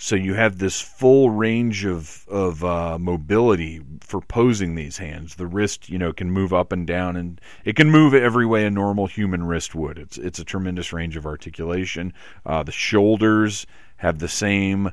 so 0.00 0.14
you 0.14 0.34
have 0.34 0.58
this 0.58 0.80
full 0.80 1.28
range 1.30 1.84
of 1.84 2.24
of 2.28 2.64
uh, 2.64 2.98
mobility 2.98 3.80
for 4.00 4.20
posing 4.20 4.76
these 4.76 4.96
hands. 4.96 5.34
The 5.34 5.46
wrist, 5.46 5.88
you 5.88 5.98
know, 5.98 6.12
can 6.12 6.30
move 6.30 6.54
up 6.54 6.70
and 6.70 6.86
down, 6.86 7.16
and 7.16 7.40
it 7.64 7.74
can 7.74 7.90
move 7.90 8.14
every 8.14 8.46
way 8.46 8.64
a 8.64 8.70
normal 8.70 9.08
human 9.08 9.44
wrist 9.44 9.74
would. 9.74 9.98
It's 9.98 10.16
it's 10.16 10.38
a 10.38 10.44
tremendous 10.44 10.92
range 10.92 11.16
of 11.16 11.26
articulation. 11.26 12.14
Uh, 12.46 12.62
the 12.62 12.72
shoulders 12.72 13.66
have 13.96 14.20
the 14.20 14.28
same. 14.28 14.92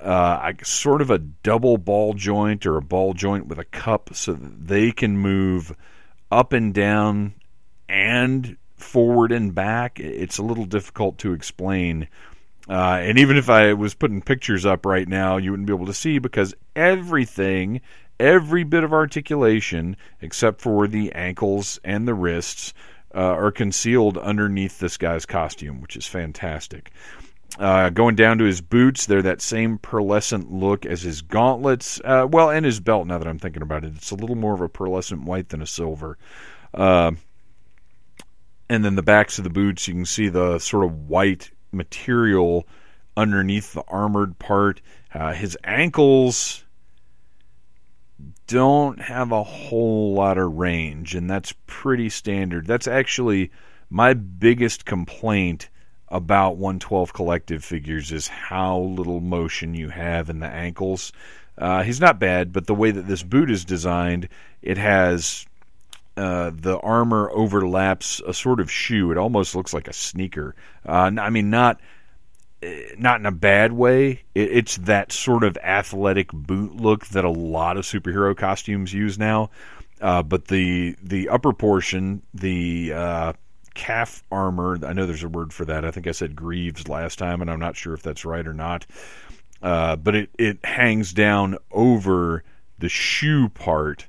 Uh, 0.00 0.52
sort 0.62 1.00
of 1.00 1.10
a 1.10 1.18
double 1.18 1.78
ball 1.78 2.12
joint 2.12 2.66
or 2.66 2.76
a 2.76 2.82
ball 2.82 3.14
joint 3.14 3.46
with 3.46 3.58
a 3.58 3.64
cup 3.64 4.10
so 4.12 4.34
that 4.34 4.66
they 4.66 4.92
can 4.92 5.16
move 5.16 5.74
up 6.30 6.52
and 6.52 6.74
down 6.74 7.34
and 7.88 8.58
forward 8.76 9.32
and 9.32 9.54
back. 9.54 9.98
It's 9.98 10.36
a 10.36 10.42
little 10.42 10.66
difficult 10.66 11.16
to 11.18 11.32
explain 11.32 12.08
uh, 12.68 12.98
and 13.00 13.18
even 13.18 13.36
if 13.36 13.48
I 13.48 13.72
was 13.74 13.94
putting 13.94 14.20
pictures 14.20 14.66
up 14.66 14.84
right 14.84 15.06
now, 15.06 15.36
you 15.36 15.50
wouldn't 15.50 15.66
be 15.66 15.74
able 15.74 15.86
to 15.86 15.94
see 15.94 16.18
because 16.18 16.54
everything, 16.74 17.80
every 18.18 18.64
bit 18.64 18.84
of 18.84 18.92
articulation, 18.92 19.96
except 20.20 20.60
for 20.60 20.88
the 20.88 21.12
ankles 21.12 21.78
and 21.84 22.08
the 22.08 22.14
wrists, 22.14 22.74
uh, 23.14 23.20
are 23.20 23.52
concealed 23.52 24.18
underneath 24.18 24.78
this 24.78 24.96
guy's 24.96 25.26
costume, 25.26 25.80
which 25.80 25.96
is 25.96 26.06
fantastic. 26.06 26.90
Uh, 27.58 27.88
going 27.88 28.16
down 28.16 28.38
to 28.38 28.44
his 28.44 28.60
boots, 28.60 29.06
they're 29.06 29.22
that 29.22 29.40
same 29.40 29.78
pearlescent 29.78 30.46
look 30.50 30.84
as 30.84 31.02
his 31.02 31.22
gauntlets. 31.22 32.00
Uh, 32.04 32.26
well, 32.28 32.50
and 32.50 32.66
his 32.66 32.80
belt. 32.80 33.06
Now 33.06 33.18
that 33.18 33.28
I'm 33.28 33.38
thinking 33.38 33.62
about 33.62 33.84
it, 33.84 33.94
it's 33.96 34.10
a 34.10 34.16
little 34.16 34.36
more 34.36 34.54
of 34.54 34.60
a 34.60 34.68
pearlescent 34.68 35.24
white 35.24 35.48
than 35.48 35.62
a 35.62 35.66
silver. 35.66 36.18
Uh, 36.74 37.12
and 38.68 38.84
then 38.84 38.96
the 38.96 39.02
backs 39.02 39.38
of 39.38 39.44
the 39.44 39.50
boots, 39.50 39.86
you 39.88 39.94
can 39.94 40.04
see 40.04 40.28
the 40.28 40.58
sort 40.58 40.84
of 40.84 41.08
white 41.08 41.50
material 41.72 42.66
underneath 43.16 43.72
the 43.72 43.84
armored 43.88 44.38
part. 44.38 44.80
Uh, 45.12 45.32
his 45.32 45.56
ankles 45.64 46.64
don't 48.46 49.00
have 49.00 49.32
a 49.32 49.42
whole 49.42 50.14
lot 50.14 50.38
of 50.38 50.54
range, 50.54 51.14
and 51.14 51.28
that's 51.28 51.54
pretty 51.66 52.08
standard. 52.08 52.66
That's 52.66 52.86
actually 52.86 53.50
my 53.90 54.14
biggest 54.14 54.84
complaint 54.84 55.68
about 56.08 56.56
112 56.56 57.12
collective 57.12 57.64
figures 57.64 58.12
is 58.12 58.28
how 58.28 58.78
little 58.78 59.20
motion 59.20 59.74
you 59.74 59.88
have 59.88 60.30
in 60.30 60.38
the 60.38 60.46
ankles. 60.46 61.12
Uh, 61.58 61.82
he's 61.82 62.00
not 62.00 62.20
bad, 62.20 62.52
but 62.52 62.66
the 62.66 62.74
way 62.74 62.90
that 62.90 63.08
this 63.08 63.22
boot 63.22 63.50
is 63.50 63.64
designed, 63.64 64.28
it 64.62 64.78
has 64.78 65.46
uh, 66.16 66.50
the 66.54 66.78
armor 66.78 67.30
overlaps 67.32 68.20
a 68.26 68.32
sort 68.32 68.60
of 68.60 68.70
shoe. 68.70 69.10
It 69.12 69.18
almost 69.18 69.54
looks 69.54 69.74
like 69.74 69.88
a 69.88 69.92
sneaker. 69.92 70.54
Uh, 70.86 71.10
I 71.18 71.30
mean, 71.30 71.50
not 71.50 71.80
eh, 72.62 72.94
not 72.98 73.20
in 73.20 73.26
a 73.26 73.32
bad 73.32 73.72
way. 73.72 74.22
It, 74.34 74.50
it's 74.50 74.76
that 74.78 75.12
sort 75.12 75.44
of 75.44 75.56
athletic 75.58 76.32
boot 76.32 76.76
look 76.76 77.06
that 77.08 77.24
a 77.24 77.30
lot 77.30 77.76
of 77.76 77.84
superhero 77.84 78.36
costumes 78.36 78.92
use 78.92 79.18
now. 79.18 79.50
Uh, 80.00 80.22
but 80.22 80.46
the 80.46 80.96
the 81.02 81.28
upper 81.28 81.52
portion, 81.52 82.22
the 82.32 82.92
uh, 82.94 83.32
calf 83.74 84.22
armor. 84.32 84.78
I 84.84 84.94
know 84.94 85.06
there's 85.06 85.22
a 85.22 85.28
word 85.28 85.52
for 85.52 85.66
that. 85.66 85.84
I 85.84 85.90
think 85.90 86.06
I 86.06 86.12
said 86.12 86.34
greaves 86.34 86.88
last 86.88 87.18
time, 87.18 87.40
and 87.42 87.50
I'm 87.50 87.60
not 87.60 87.76
sure 87.76 87.94
if 87.94 88.02
that's 88.02 88.24
right 88.24 88.46
or 88.46 88.54
not. 88.54 88.86
Uh, 89.62 89.96
but 89.96 90.14
it, 90.14 90.30
it 90.38 90.64
hangs 90.64 91.12
down 91.12 91.56
over 91.70 92.42
the 92.78 92.88
shoe 92.88 93.48
part 93.48 94.06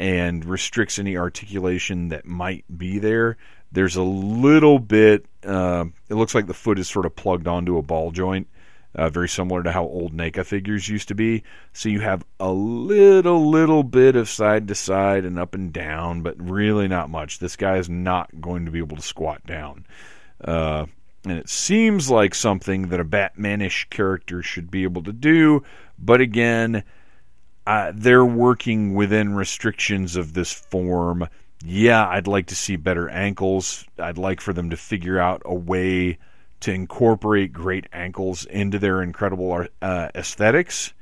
and 0.00 0.44
restricts 0.44 0.98
any 0.98 1.16
articulation 1.16 2.08
that 2.08 2.24
might 2.24 2.64
be 2.76 2.98
there. 2.98 3.36
There's 3.70 3.96
a 3.96 4.02
little 4.02 4.78
bit, 4.78 5.26
uh, 5.44 5.84
it 6.08 6.14
looks 6.14 6.34
like 6.34 6.46
the 6.46 6.54
foot 6.54 6.78
is 6.78 6.88
sort 6.88 7.06
of 7.06 7.14
plugged 7.14 7.46
onto 7.46 7.78
a 7.78 7.82
ball 7.82 8.10
joint 8.10 8.48
uh, 8.94 9.08
very 9.08 9.28
similar 9.28 9.62
to 9.62 9.72
how 9.72 9.84
old 9.84 10.16
NECA 10.16 10.44
figures 10.44 10.88
used 10.88 11.08
to 11.08 11.14
be. 11.14 11.44
So 11.72 11.88
you 11.88 12.00
have 12.00 12.24
a 12.38 12.50
little, 12.50 13.50
little 13.50 13.82
bit 13.82 14.16
of 14.16 14.28
side 14.28 14.68
to 14.68 14.74
side 14.74 15.24
and 15.24 15.38
up 15.38 15.54
and 15.54 15.72
down, 15.72 16.22
but 16.22 16.34
really 16.38 16.88
not 16.88 17.10
much. 17.10 17.38
This 17.38 17.56
guy 17.56 17.76
is 17.76 17.88
not 17.88 18.40
going 18.40 18.64
to 18.64 18.70
be 18.70 18.78
able 18.78 18.96
to 18.96 19.02
squat 19.02 19.46
down. 19.46 19.86
Uh, 20.42 20.86
and 21.24 21.38
it 21.38 21.48
seems 21.48 22.10
like 22.10 22.34
something 22.34 22.88
that 22.88 23.00
a 23.00 23.04
Batmanish 23.04 23.90
character 23.90 24.42
should 24.42 24.70
be 24.70 24.84
able 24.84 25.02
to 25.02 25.12
do, 25.12 25.62
but 25.98 26.20
again, 26.20 26.82
uh, 27.66 27.92
they're 27.94 28.24
working 28.24 28.94
within 28.94 29.34
restrictions 29.34 30.16
of 30.16 30.32
this 30.32 30.52
form. 30.52 31.28
Yeah, 31.64 32.06
I'd 32.08 32.26
like 32.26 32.46
to 32.46 32.56
see 32.56 32.76
better 32.76 33.08
ankles. 33.08 33.84
I'd 33.98 34.18
like 34.18 34.40
for 34.40 34.52
them 34.52 34.70
to 34.70 34.76
figure 34.76 35.18
out 35.18 35.42
a 35.44 35.54
way 35.54 36.18
to 36.60 36.72
incorporate 36.72 37.52
great 37.52 37.86
ankles 37.92 38.44
into 38.44 38.78
their 38.78 39.02
incredible 39.02 39.66
uh, 39.82 40.08
aesthetics. 40.14 40.92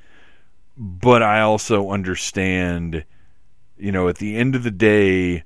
But 0.76 1.22
I 1.22 1.40
also 1.40 1.90
understand, 1.90 3.04
you 3.76 3.90
know, 3.92 4.08
at 4.08 4.18
the 4.18 4.36
end 4.36 4.54
of 4.54 4.62
the 4.62 4.70
day, 4.70 5.44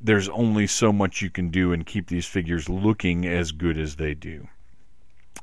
there's 0.00 0.28
only 0.28 0.66
so 0.66 0.92
much 0.92 1.22
you 1.22 1.30
can 1.30 1.50
do 1.50 1.72
and 1.72 1.86
keep 1.86 2.08
these 2.08 2.26
figures 2.26 2.68
looking 2.68 3.26
as 3.26 3.52
good 3.52 3.78
as 3.78 3.96
they 3.96 4.14
do. 4.14 4.48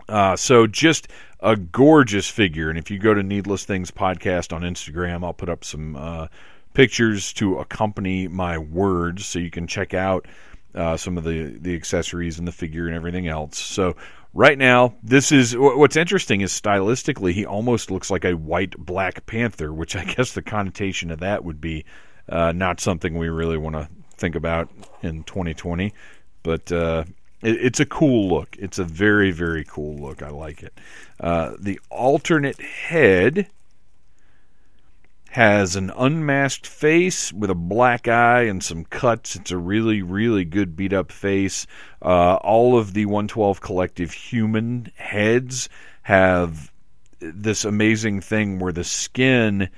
Uh, 0.07 0.35
so 0.35 0.67
just 0.67 1.07
a 1.39 1.55
gorgeous 1.55 2.29
figure. 2.29 2.69
And 2.69 2.77
if 2.77 2.91
you 2.91 2.99
go 2.99 3.13
to 3.13 3.23
Needless 3.23 3.65
Things 3.65 3.91
podcast 3.91 4.53
on 4.53 4.61
Instagram, 4.61 5.23
I'll 5.23 5.33
put 5.33 5.49
up 5.49 5.63
some 5.63 5.95
uh, 5.95 6.27
pictures 6.73 7.33
to 7.33 7.59
accompany 7.59 8.27
my 8.27 8.57
words 8.57 9.25
so 9.25 9.39
you 9.39 9.49
can 9.49 9.67
check 9.67 9.93
out 9.93 10.27
uh, 10.73 10.95
some 10.95 11.17
of 11.17 11.23
the 11.23 11.57
the 11.59 11.75
accessories 11.75 12.39
and 12.39 12.47
the 12.47 12.51
figure 12.51 12.87
and 12.87 12.95
everything 12.95 13.27
else. 13.27 13.57
So 13.57 13.95
right 14.33 14.57
now, 14.57 14.95
this 15.03 15.31
is 15.31 15.55
what's 15.57 15.97
interesting 15.97 16.41
is 16.41 16.51
stylistically 16.51 17.33
he 17.33 17.45
almost 17.45 17.91
looks 17.91 18.09
like 18.09 18.23
a 18.23 18.33
white 18.33 18.77
Black 18.77 19.25
Panther, 19.25 19.73
which 19.73 19.95
I 19.95 20.05
guess 20.15 20.33
the 20.33 20.41
connotation 20.41 21.11
of 21.11 21.19
that 21.19 21.43
would 21.43 21.59
be 21.59 21.85
uh, 22.29 22.51
not 22.53 22.79
something 22.79 23.17
we 23.17 23.29
really 23.29 23.57
want 23.57 23.75
to 23.75 23.89
think 24.15 24.35
about 24.35 24.69
in 25.01 25.23
2020, 25.23 25.93
but. 26.43 26.71
It, 27.41 27.57
it's 27.61 27.79
a 27.79 27.85
cool 27.85 28.29
look. 28.29 28.55
It's 28.59 28.79
a 28.79 28.83
very, 28.83 29.31
very 29.31 29.63
cool 29.63 29.95
look. 29.95 30.21
I 30.21 30.29
like 30.29 30.63
it. 30.63 30.73
Uh, 31.19 31.53
the 31.59 31.79
alternate 31.89 32.61
head 32.61 33.47
has 35.31 35.77
an 35.77 35.89
unmasked 35.95 36.67
face 36.67 37.31
with 37.31 37.49
a 37.49 37.55
black 37.55 38.07
eye 38.07 38.41
and 38.41 38.61
some 38.61 38.83
cuts. 38.83 39.37
It's 39.37 39.51
a 39.51 39.57
really, 39.57 40.01
really 40.01 40.43
good 40.43 40.75
beat 40.75 40.91
up 40.91 41.09
face. 41.09 41.65
Uh, 42.01 42.35
all 42.35 42.77
of 42.77 42.93
the 42.93 43.05
112 43.05 43.61
collective 43.61 44.11
human 44.11 44.91
heads 44.95 45.69
have 46.03 46.71
this 47.19 47.63
amazing 47.63 48.19
thing 48.21 48.59
where 48.59 48.73
the 48.73 48.83
skin. 48.83 49.69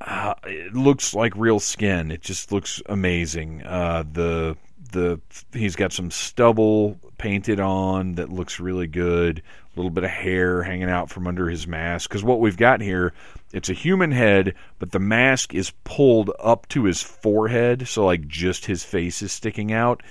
Uh, 0.00 0.34
it 0.44 0.74
looks 0.74 1.14
like 1.14 1.32
real 1.36 1.60
skin. 1.60 2.10
It 2.10 2.22
just 2.22 2.50
looks 2.50 2.80
amazing. 2.86 3.62
Uh, 3.62 4.04
the 4.10 4.56
the 4.96 5.20
he's 5.52 5.76
got 5.76 5.92
some 5.92 6.10
stubble 6.10 6.98
painted 7.18 7.60
on 7.60 8.14
that 8.14 8.30
looks 8.30 8.58
really 8.58 8.86
good. 8.86 9.38
A 9.38 9.78
little 9.78 9.90
bit 9.90 10.04
of 10.04 10.10
hair 10.10 10.62
hanging 10.62 10.88
out 10.88 11.10
from 11.10 11.26
under 11.26 11.48
his 11.48 11.66
mask. 11.66 12.08
Because 12.08 12.24
what 12.24 12.40
we've 12.40 12.56
got 12.56 12.80
here, 12.80 13.12
it's 13.52 13.68
a 13.68 13.74
human 13.74 14.10
head, 14.10 14.54
but 14.78 14.90
the 14.90 14.98
mask 14.98 15.54
is 15.54 15.72
pulled 15.84 16.30
up 16.40 16.66
to 16.68 16.84
his 16.84 17.02
forehead, 17.02 17.86
so 17.86 18.06
like 18.06 18.26
just 18.26 18.64
his 18.64 18.82
face 18.84 19.20
is 19.20 19.32
sticking 19.32 19.72
out, 19.72 20.02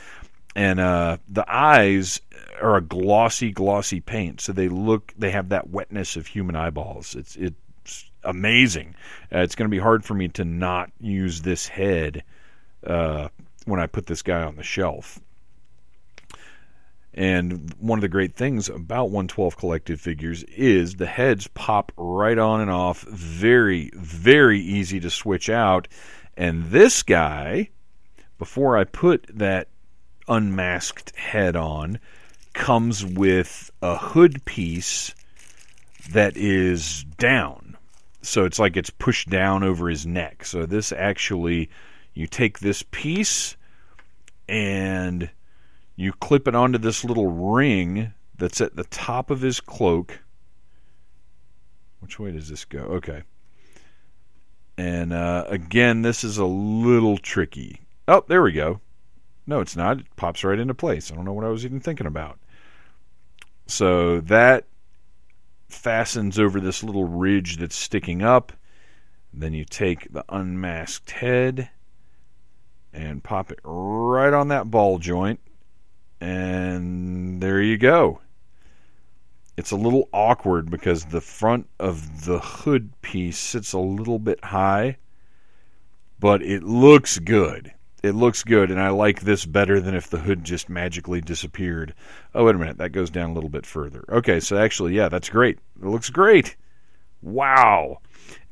and 0.56 0.80
uh, 0.80 1.18
the 1.28 1.46
eyes 1.52 2.22
are 2.62 2.78
a 2.78 2.82
glossy, 2.82 3.52
glossy 3.52 4.00
paint, 4.00 4.40
so 4.40 4.54
they 4.54 4.70
look 4.70 5.14
they 5.18 5.32
have 5.32 5.50
that 5.50 5.70
wetness 5.70 6.16
of 6.16 6.28
human 6.28 6.56
eyeballs. 6.56 7.16
It's 7.16 7.36
it's 7.36 8.10
amazing. 8.24 8.96
Uh, 9.34 9.40
it's 9.40 9.56
going 9.56 9.70
to 9.70 9.76
be 9.76 9.82
hard 9.82 10.06
for 10.06 10.14
me 10.14 10.28
to 10.30 10.46
not 10.46 10.92
use 11.00 11.42
this 11.42 11.68
head 11.68 12.24
uh, 12.86 13.30
when 13.66 13.80
I 13.80 13.88
put 13.88 14.06
this 14.06 14.22
guy 14.22 14.44
on 14.44 14.56
the 14.56 14.64
shelf. 14.64 15.20
And 17.14 17.74
one 17.80 17.98
of 17.98 18.02
the 18.02 18.10
great 18.10 18.36
things 18.36 18.68
about 18.68 19.06
112 19.06 19.56
collective 19.58 20.02
figures 20.02 20.44
is 20.44 20.96
the 20.96 21.06
heads 21.06 21.48
pop 21.48 21.94
right 21.96 22.38
on 22.38 22.60
and 22.60 22.70
off, 22.70 23.02
very, 23.04 23.90
very 23.94 24.60
easy 24.60 25.00
to 25.00 25.10
switch 25.10 25.50
out. 25.50 25.88
And 26.36 26.66
this 26.72 27.04
guy, 27.04 27.70
before 28.38 28.78
I 28.78 28.84
put 28.84 29.28
that 29.34 29.70
unmasked 30.28 31.16
head 31.16 31.56
on, 31.56 32.00
comes 32.52 33.06
with 33.06 33.72
a 33.82 33.98
hood 33.98 34.44
piece 34.44 35.16
that 36.12 36.36
is 36.36 37.06
down. 37.18 37.78
So 38.22 38.44
it's 38.44 38.60
like 38.60 38.76
it's 38.76 38.90
pushed 38.90 39.30
down 39.30 39.64
over 39.64 39.88
his 39.88 40.06
neck. 40.06 40.46
So 40.46 40.66
this 40.66 40.92
actually, 40.92 41.70
you 42.16 42.26
take 42.26 42.60
this 42.60 42.84
piece 42.90 43.56
and 44.48 45.30
you 45.96 46.14
clip 46.14 46.48
it 46.48 46.56
onto 46.56 46.80
this 46.80 47.04
little 47.04 47.28
ring 47.28 48.14
that's 48.38 48.62
at 48.62 48.76
the 48.76 48.86
top 48.86 49.30
of 49.30 49.42
his 49.42 49.60
cloak. 49.60 50.20
Which 52.00 52.18
way 52.18 52.32
does 52.32 52.50
this 52.50 52.66
go? 52.66 52.80
Okay. 52.80 53.24
And 54.78 55.14
uh, 55.14 55.46
again, 55.48 56.02
this 56.02 56.24
is 56.24 56.38
a 56.38 56.46
little 56.46 57.18
tricky. 57.18 57.82
Oh, 58.08 58.24
there 58.28 58.42
we 58.42 58.52
go. 58.52 58.80
No, 59.48 59.60
it's 59.60 59.76
not. 59.76 60.00
It 60.00 60.16
pops 60.16 60.44
right 60.44 60.60
into 60.60 60.74
place. 60.74 61.12
I 61.12 61.16
don't 61.16 61.26
know 61.26 61.34
what 61.34 61.46
I 61.46 61.50
was 61.50 61.66
even 61.66 61.80
thinking 61.80 62.08
about. 62.08 62.40
So 63.68 64.22
that 64.22 64.66
fastens 65.70 66.40
over 66.40 66.60
this 66.60 66.84
little 66.84 67.06
ridge 67.06 67.58
that's 67.58 67.76
sticking 67.76 68.22
up. 68.22 68.54
Then 69.34 69.54
you 69.54 69.66
take 69.66 70.12
the 70.12 70.24
unmasked 70.30 71.12
head 71.12 71.70
and 72.96 73.24
pop 73.24 73.52
it 73.52 73.60
right 73.64 74.34
on 74.34 74.48
that 74.48 74.72
ball 74.72 74.98
joint. 74.98 75.40
And 76.22 77.42
there 77.42 77.62
you 77.62 77.78
go. 77.78 78.22
It's 79.58 79.72
a 79.72 79.78
little 79.78 80.10
awkward 80.12 80.70
because 80.70 81.06
the 81.06 81.22
front 81.22 81.68
of 81.80 82.26
the 82.26 82.40
hood 82.40 82.90
piece 83.02 83.38
sits 83.38 83.74
a 83.74 83.80
little 83.80 84.20
bit 84.20 84.44
high, 84.44 84.98
but 86.20 86.42
it 86.42 86.64
looks 86.64 87.20
good. 87.20 87.72
It 88.04 88.14
looks 88.14 88.44
good, 88.44 88.70
and 88.70 88.80
I 88.80 88.90
like 88.90 89.22
this 89.22 89.46
better 89.46 89.80
than 89.80 89.96
if 89.96 90.10
the 90.10 90.20
hood 90.20 90.44
just 90.44 90.70
magically 90.70 91.22
disappeared. 91.22 91.96
Oh, 92.36 92.46
wait 92.46 92.56
a 92.56 92.58
minute. 92.60 92.78
That 92.78 92.92
goes 92.92 93.10
down 93.10 93.32
a 93.32 93.34
little 93.34 93.50
bit 93.50 93.66
further. 93.66 94.04
Okay, 94.10 94.40
so 94.40 94.58
actually, 94.58 94.94
yeah, 94.94 95.10
that's 95.10 95.30
great. 95.30 95.58
It 95.82 95.88
looks 95.88 96.10
great. 96.10 96.56
Wow. 97.22 98.02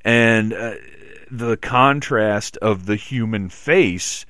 And 0.04 0.54
uh, 0.54 0.76
the 1.30 1.58
contrast 1.58 2.58
of 2.58 2.86
the 2.86 2.96
human 2.96 3.50
face 3.50 4.26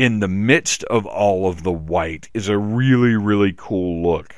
in 0.00 0.18
the 0.20 0.28
midst 0.28 0.82
of 0.84 1.04
all 1.04 1.46
of 1.46 1.62
the 1.62 1.70
white 1.70 2.30
is 2.32 2.48
a 2.48 2.56
really, 2.56 3.16
really 3.16 3.52
cool 3.54 4.02
look. 4.02 4.34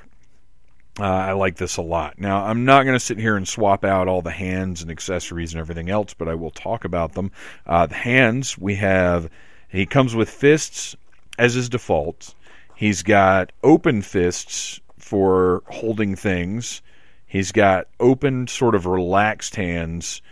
Uh, 0.98 1.04
I 1.04 1.32
like 1.34 1.54
this 1.54 1.76
a 1.76 1.82
lot. 1.82 2.18
Now, 2.18 2.44
I'm 2.46 2.64
not 2.64 2.82
going 2.82 2.96
to 2.96 3.00
sit 3.00 3.16
here 3.16 3.36
and 3.36 3.46
swap 3.46 3.84
out 3.84 4.08
all 4.08 4.22
the 4.22 4.32
hands 4.32 4.82
and 4.82 4.90
accessories 4.90 5.52
and 5.52 5.60
everything 5.60 5.88
else, 5.88 6.14
but 6.14 6.26
I 6.26 6.34
will 6.34 6.50
talk 6.50 6.84
about 6.84 7.12
them. 7.12 7.30
Uh, 7.64 7.86
the 7.86 7.94
hands, 7.94 8.58
we 8.58 8.74
have, 8.74 9.30
he 9.68 9.86
comes 9.86 10.16
with 10.16 10.28
fists 10.28 10.96
as 11.38 11.54
his 11.54 11.68
default. 11.68 12.34
He's 12.74 13.04
got 13.04 13.52
open 13.62 14.02
fists 14.02 14.80
for 14.98 15.62
holding 15.68 16.16
things. 16.16 16.82
He's 17.24 17.52
got 17.52 17.86
open, 18.00 18.48
sort 18.48 18.74
of 18.74 18.86
relaxed 18.86 19.54
hands, 19.54 20.22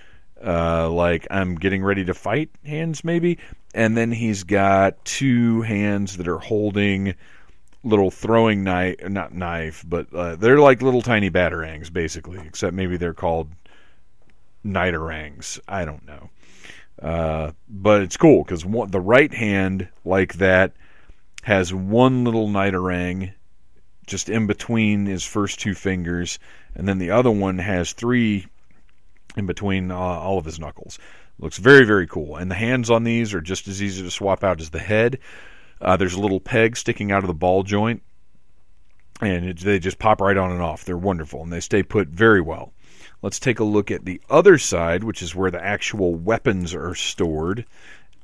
uh, 0.45 0.90
like 0.90 1.29
I'm 1.31 1.55
getting 1.55 1.85
ready 1.85 2.05
to 2.07 2.14
fight 2.14 2.51
hands, 2.64 3.05
maybe. 3.05 3.38
And 3.74 3.96
then 3.96 4.11
he's 4.11 4.44
got 4.44 5.04
two 5.04 5.62
hands 5.62 6.16
that 6.16 6.26
are 6.26 6.38
holding 6.38 7.14
little 7.83 8.11
throwing 8.11 8.64
knife, 8.64 8.96
not 9.09 9.33
knife, 9.33 9.85
but 9.87 10.12
uh, 10.12 10.37
they're 10.37 10.61
like 10.61 10.83
little 10.83 11.02
tiny 11.02 11.30
batarangs, 11.30 11.92
basically, 11.92 12.38
except 12.44 12.74
maybe 12.74 12.96
they're 12.96 13.14
called 13.14 13.48
nitarangs. 14.64 15.59
I 15.66 15.85
don't 15.85 16.06
know. 16.06 16.30
Uh, 17.00 17.52
but 17.68 18.02
it's 18.02 18.16
cool 18.16 18.44
because 18.44 18.62
the 18.62 19.00
right 19.00 19.33
hand, 19.33 19.88
like 20.04 20.35
that, 20.35 20.72
has 21.42 21.72
one 21.72 22.24
little 22.24 22.48
nitarang 22.48 23.33
just 24.06 24.28
in 24.28 24.46
between 24.46 25.06
his 25.06 25.24
first 25.24 25.61
two 25.61 25.74
fingers, 25.74 26.38
and 26.74 26.87
then 26.87 26.98
the 26.98 27.12
other 27.12 27.30
one 27.30 27.59
has 27.59 27.92
three 27.92 28.46
in 29.37 29.46
between 29.46 29.90
uh, 29.90 29.96
all 29.96 30.37
of 30.37 30.44
his 30.44 30.59
knuckles. 30.59 30.98
Looks 31.40 31.57
very, 31.57 31.85
very 31.85 32.07
cool. 32.07 32.37
And 32.37 32.50
the 32.50 32.55
hands 32.55 32.90
on 32.90 33.03
these 33.03 33.33
are 33.33 33.40
just 33.40 33.66
as 33.66 33.83
easy 33.83 34.03
to 34.03 34.11
swap 34.11 34.44
out 34.44 34.61
as 34.61 34.70
the 34.70 34.79
head. 34.79 35.18
Uh, 35.81 35.96
there's 35.96 36.14
a 36.14 36.20
little 36.20 36.40
peg 36.40 36.76
sticking 36.76 37.11
out 37.11 37.22
of 37.22 37.29
the 37.29 37.35
ball 37.35 37.62
joint, 37.62 38.03
and 39.22 39.46
it, 39.46 39.59
they 39.61 39.79
just 39.79 39.98
pop 39.98 40.20
right 40.20 40.37
on 40.37 40.53
and 40.53 40.61
off. 40.61 40.85
They're 40.85 40.98
wonderful, 40.98 41.42
and 41.42 41.50
they 41.50 41.61
stay 41.61 41.83
put 41.83 42.09
very 42.09 42.42
well. 42.42 42.74
Let's 43.22 43.38
take 43.38 43.61
a 43.61 43.64
look 43.64 43.90
at 43.90 44.05
the 44.05 44.20
other 44.29 44.59
side, 44.59 45.03
which 45.03 45.22
is 45.22 45.35
where 45.35 45.50
the 45.50 45.62
actual 45.62 46.14
weapons 46.14 46.74
are 46.74 46.94
stored. 46.94 47.64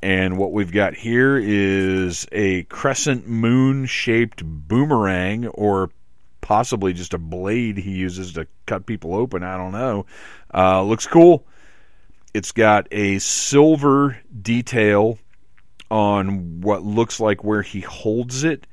And 0.02 0.37
what 0.37 0.52
we've 0.52 0.72
got 0.72 0.94
here 0.94 1.38
is 1.38 2.26
a 2.33 2.64
crescent 2.64 3.26
moon 3.26 3.87
shaped 3.87 4.44
boomerang, 4.44 5.46
or 5.46 5.90
possibly 6.42 6.92
just 6.92 7.14
a 7.14 7.18
blade 7.18 7.79
he 7.79 7.92
uses 7.92 8.35
to 8.35 8.46
cut 8.66 8.85
people 8.85 9.14
open. 9.14 9.42
I 9.42 9.57
don't 9.57 9.72
know. 9.72 10.05
Uh, 10.52 10.83
looks 10.83 11.07
cool. 11.07 11.46
It's 12.37 12.53
got 12.53 12.87
a 12.90 13.18
silver 13.18 14.18
detail 14.42 15.18
on 15.90 16.61
what 16.61 16.83
looks 16.83 17.18
like 17.18 17.42
where 17.42 17.62
he 17.62 17.81
holds 17.81 18.44
it. 18.44 18.66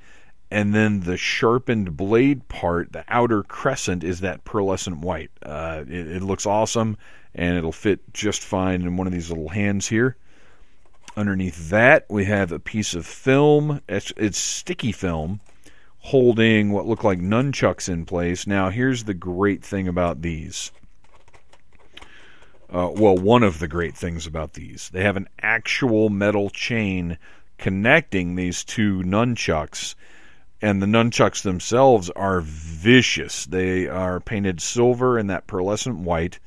And 0.52 0.76
then 0.76 0.99
the 0.99 1.15
sharpened 1.15 1.95
blade 1.95 2.49
part, 2.49 2.91
the 2.91 3.06
outer 3.08 3.41
crescent, 3.41 4.04
is 4.04 4.19
that 4.19 4.43
pearlescent 4.43 4.97
white. 4.97 5.32
Uh, 5.41 5.86
it, 5.88 6.08
it 6.08 6.21
looks 6.21 6.45
awesome, 6.45 6.97
and 7.34 7.58
it'll 7.58 7.71
fit 7.71 8.02
just 8.13 8.43
fine 8.43 8.82
in 8.82 8.97
one 8.97 9.08
of 9.08 9.13
these 9.13 9.30
little 9.30 9.47
hands 9.47 9.88
here. 9.88 10.17
Underneath 11.15 11.69
that, 11.69 12.06
we 12.10 12.26
have 12.26 12.52
a 12.52 12.60
piece 12.60 12.93
of 12.93 13.06
film. 13.06 13.80
It's, 13.88 14.12
it's, 14.17 14.38
sticky 14.38 14.91
film 14.91 15.39
holding 15.99 16.73
what 16.73 16.86
look 16.86 17.06
like 17.06 17.19
nunchucks 17.19 17.88
in 17.88 18.04
place. 18.06 18.45
Now, 18.45 18.71
here's 18.71 19.06
the 19.06 19.13
great 19.13 19.63
thing 19.63 19.88
about 19.88 20.21
these 20.21 20.73
uh, 22.73 22.89
well, 22.91 23.15
one 23.15 23.43
of 23.43 23.59
the 23.59 23.67
great 23.67 23.95
things 23.95 24.25
about 24.25 24.53
these, 24.53 24.89
they 24.89 25.03
have 25.03 25.15
an 25.15 25.29
actual 25.39 26.09
metal 26.09 26.49
chain 26.49 27.19
connecting 27.59 28.36
these 28.36 28.63
two 28.63 29.03
nunchucks, 29.03 29.93
and 30.59 30.81
the 30.81 30.88
nunchucks 30.88 31.43
themselves 31.43 32.09
are 32.09 32.41
vicious. 32.41 33.45
They 33.45 33.88
are 33.88 34.19
painted 34.19 34.59
silver 34.59 35.19
and 35.19 35.29
that 35.29 35.45
pearlescent 35.45 35.97
white, 35.97 36.39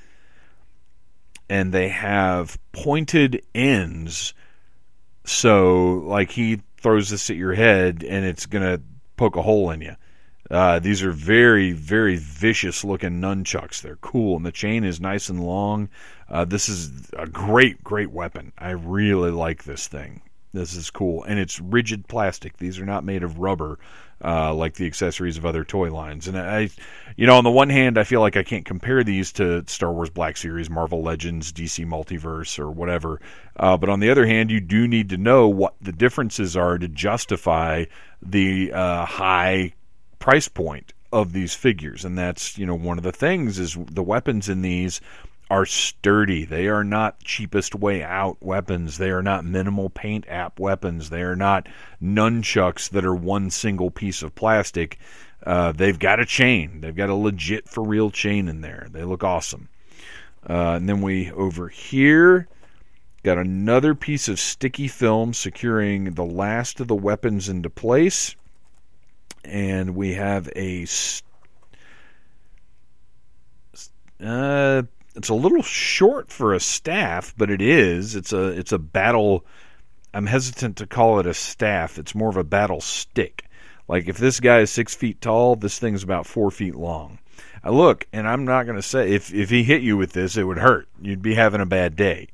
and 1.48 1.72
they 1.72 1.88
have 1.88 2.58
pointed 2.72 3.42
ends. 3.54 4.34
So, 5.24 6.02
like 6.06 6.32
he 6.32 6.60
throws 6.78 7.10
this 7.10 7.30
at 7.30 7.36
your 7.36 7.54
head, 7.54 8.04
and 8.06 8.24
it's 8.24 8.46
gonna 8.46 8.80
poke 9.16 9.36
a 9.36 9.42
hole 9.42 9.70
in 9.70 9.80
you. 9.80 9.94
Uh, 10.50 10.78
these 10.78 11.02
are 11.02 11.12
very, 11.12 11.72
very 11.72 12.16
vicious 12.16 12.84
looking 12.84 13.20
nunchucks. 13.20 13.82
They're 13.82 13.96
cool, 13.96 14.36
and 14.36 14.46
the 14.46 14.52
chain 14.52 14.84
is 14.84 15.00
nice 15.00 15.28
and 15.28 15.44
long. 15.44 15.88
Uh, 16.28 16.44
this 16.44 16.68
is 16.68 17.10
a 17.12 17.26
great, 17.26 17.82
great 17.82 18.10
weapon. 18.10 18.52
I 18.58 18.70
really 18.70 19.30
like 19.30 19.64
this 19.64 19.86
thing. 19.88 20.22
This 20.52 20.74
is 20.74 20.90
cool, 20.90 21.22
and 21.24 21.38
it's 21.38 21.60
rigid 21.60 22.08
plastic. 22.08 22.56
These 22.56 22.78
are 22.78 22.86
not 22.86 23.04
made 23.04 23.22
of 23.22 23.38
rubber 23.38 23.78
uh, 24.24 24.54
like 24.54 24.74
the 24.74 24.86
accessories 24.86 25.36
of 25.36 25.44
other 25.44 25.64
toy 25.64 25.92
lines. 25.92 26.26
And 26.28 26.38
I, 26.38 26.70
you 27.16 27.26
know, 27.26 27.36
on 27.36 27.44
the 27.44 27.50
one 27.50 27.68
hand, 27.68 27.98
I 27.98 28.04
feel 28.04 28.20
like 28.20 28.36
I 28.36 28.42
can't 28.42 28.64
compare 28.64 29.04
these 29.04 29.32
to 29.32 29.64
Star 29.66 29.92
Wars 29.92 30.10
Black 30.10 30.36
Series, 30.36 30.70
Marvel 30.70 31.02
Legends, 31.02 31.52
DC 31.52 31.86
Multiverse, 31.86 32.58
or 32.58 32.70
whatever. 32.70 33.20
Uh, 33.56 33.76
but 33.76 33.88
on 33.88 34.00
the 34.00 34.10
other 34.10 34.26
hand, 34.26 34.50
you 34.50 34.60
do 34.60 34.88
need 34.88 35.10
to 35.10 35.18
know 35.18 35.48
what 35.48 35.74
the 35.80 35.92
differences 35.92 36.56
are 36.56 36.78
to 36.78 36.88
justify 36.88 37.84
the 38.22 38.72
uh, 38.72 39.04
high 39.04 39.74
price 40.18 40.48
point 40.48 40.92
of 41.12 41.32
these 41.32 41.54
figures. 41.54 42.04
And 42.04 42.16
that's 42.18 42.58
you 42.58 42.66
know 42.66 42.74
one 42.74 42.98
of 42.98 43.04
the 43.04 43.12
things 43.12 43.58
is 43.58 43.76
the 43.90 44.02
weapons 44.02 44.48
in 44.48 44.62
these 44.62 45.00
are 45.48 45.66
sturdy. 45.66 46.44
They 46.44 46.66
are 46.68 46.84
not 46.84 47.20
cheapest 47.20 47.74
way 47.74 48.02
out 48.02 48.36
weapons. 48.40 48.98
They 48.98 49.10
are 49.10 49.22
not 49.22 49.44
minimal 49.44 49.90
paint 49.90 50.26
app 50.28 50.58
weapons. 50.58 51.10
They 51.10 51.22
are 51.22 51.36
not 51.36 51.68
nunchucks 52.02 52.90
that 52.90 53.04
are 53.04 53.14
one 53.14 53.50
single 53.50 53.90
piece 53.90 54.22
of 54.22 54.34
plastic. 54.34 54.98
Uh, 55.44 55.70
they've 55.72 55.98
got 55.98 56.18
a 56.18 56.26
chain. 56.26 56.80
They've 56.80 56.96
got 56.96 57.10
a 57.10 57.14
legit 57.14 57.68
for 57.68 57.84
real 57.84 58.10
chain 58.10 58.48
in 58.48 58.60
there. 58.60 58.88
They 58.90 59.04
look 59.04 59.22
awesome. 59.22 59.68
Uh, 60.48 60.74
and 60.74 60.88
then 60.88 61.00
we 61.00 61.30
over 61.32 61.68
here 61.68 62.48
got 63.22 63.38
another 63.38 63.94
piece 63.94 64.28
of 64.28 64.40
sticky 64.40 64.88
film 64.88 65.34
securing 65.34 66.14
the 66.14 66.24
last 66.24 66.80
of 66.80 66.88
the 66.88 66.94
weapons 66.94 67.48
into 67.48 67.70
place 67.70 68.34
and 69.44 69.94
we 69.94 70.14
have 70.14 70.48
a. 70.56 70.86
Uh, 74.22 74.82
it's 75.14 75.28
a 75.28 75.34
little 75.34 75.62
short 75.62 76.30
for 76.30 76.54
a 76.54 76.60
staff, 76.60 77.34
but 77.36 77.50
it 77.50 77.62
is. 77.62 78.14
It's 78.16 78.32
a 78.32 78.48
it's 78.48 78.72
a 78.72 78.78
battle. 78.78 79.44
I'm 80.12 80.26
hesitant 80.26 80.76
to 80.78 80.86
call 80.86 81.20
it 81.20 81.26
a 81.26 81.34
staff. 81.34 81.98
It's 81.98 82.14
more 82.14 82.28
of 82.28 82.36
a 82.36 82.44
battle 82.44 82.80
stick. 82.80 83.44
Like 83.88 84.08
if 84.08 84.18
this 84.18 84.40
guy 84.40 84.60
is 84.60 84.70
six 84.70 84.94
feet 84.94 85.20
tall, 85.20 85.56
this 85.56 85.78
thing's 85.78 86.02
about 86.02 86.26
four 86.26 86.50
feet 86.50 86.74
long. 86.74 87.18
I 87.62 87.70
look, 87.70 88.06
and 88.12 88.28
I'm 88.28 88.44
not 88.44 88.64
going 88.64 88.76
to 88.76 88.82
say 88.82 89.12
if 89.12 89.32
if 89.34 89.50
he 89.50 89.64
hit 89.64 89.82
you 89.82 89.96
with 89.96 90.12
this, 90.12 90.36
it 90.36 90.44
would 90.44 90.58
hurt. 90.58 90.88
You'd 91.00 91.22
be 91.22 91.34
having 91.34 91.60
a 91.60 91.66
bad 91.66 91.96
day. 91.96 92.28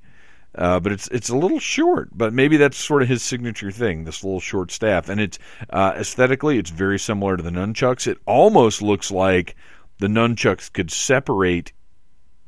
Uh, 0.55 0.79
but 0.79 0.93
it's 0.93 1.09
it's 1.09 1.31
a 1.31 1.37
little 1.37 1.59
short, 1.59 2.11
but 2.13 2.33
maybe 2.33 2.59
that's 2.59 2.77
sort 2.77 3.03
of 3.03 3.09
his 3.09 3.23
signature 3.23 3.71
thing, 3.71 4.05
this 4.05 4.23
little 4.23 4.41
short 4.41 4.71
staff. 4.71 5.09
And 5.09 5.21
it's 5.21 5.39
uh, 5.71 5.95
aesthetically, 5.97 6.59
it's 6.59 6.71
very 6.71 6.99
similar 6.99 7.37
to 7.37 7.43
the 7.43 7.51
nunchucks. 7.51 8.07
It 8.07 8.19
almost 8.27 8.83
looks 8.83 9.11
like 9.11 9.57
the 9.99 10.09
nunchucks 10.09 10.71
could 10.71 10.91
separate 10.91 11.73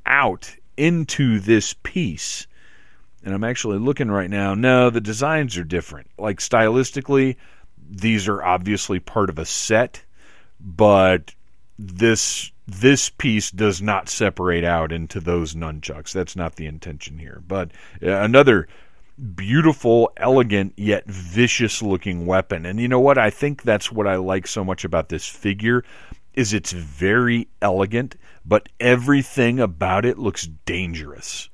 out 0.04 0.54
into 0.76 1.40
this 1.40 1.74
piece. 1.82 2.46
And 3.24 3.34
I'm 3.34 3.44
actually 3.44 3.78
looking 3.78 4.10
right 4.10 4.28
now. 4.28 4.54
No, 4.54 4.90
the 4.90 5.00
designs 5.00 5.56
are 5.56 5.64
different. 5.64 6.10
Like 6.18 6.40
stylistically, 6.40 7.36
these 7.88 8.28
are 8.28 8.42
obviously 8.42 9.00
part 9.00 9.30
of 9.30 9.38
a 9.38 9.46
set, 9.46 10.04
but 10.60 11.34
this 11.88 12.50
this 12.66 13.10
piece 13.10 13.50
does 13.50 13.82
not 13.82 14.08
separate 14.08 14.64
out 14.64 14.90
into 14.90 15.20
those 15.20 15.54
nunchucks. 15.54 16.12
That's 16.12 16.34
not 16.34 16.56
the 16.56 16.66
intention 16.66 17.18
here. 17.18 17.42
But 17.46 17.72
uh, 18.02 18.10
another 18.10 18.68
beautiful, 19.34 20.10
elegant, 20.16 20.72
yet 20.76 21.06
vicious 21.06 21.82
looking 21.82 22.26
weapon. 22.26 22.66
And 22.66 22.80
you 22.80 22.88
know 22.88 23.00
what? 23.00 23.18
I 23.18 23.30
think 23.30 23.62
that's 23.62 23.92
what 23.92 24.06
I 24.06 24.16
like 24.16 24.46
so 24.46 24.64
much 24.64 24.84
about 24.84 25.08
this 25.08 25.26
figure 25.28 25.84
is 26.32 26.52
it's 26.52 26.72
very 26.72 27.48
elegant, 27.62 28.16
but 28.44 28.68
everything 28.80 29.60
about 29.60 30.04
it 30.04 30.18
looks 30.18 30.48
dangerous. 30.66 31.48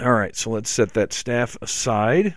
All 0.00 0.12
right, 0.12 0.34
so 0.34 0.50
let's 0.50 0.70
set 0.70 0.94
that 0.94 1.12
staff 1.12 1.56
aside. 1.62 2.34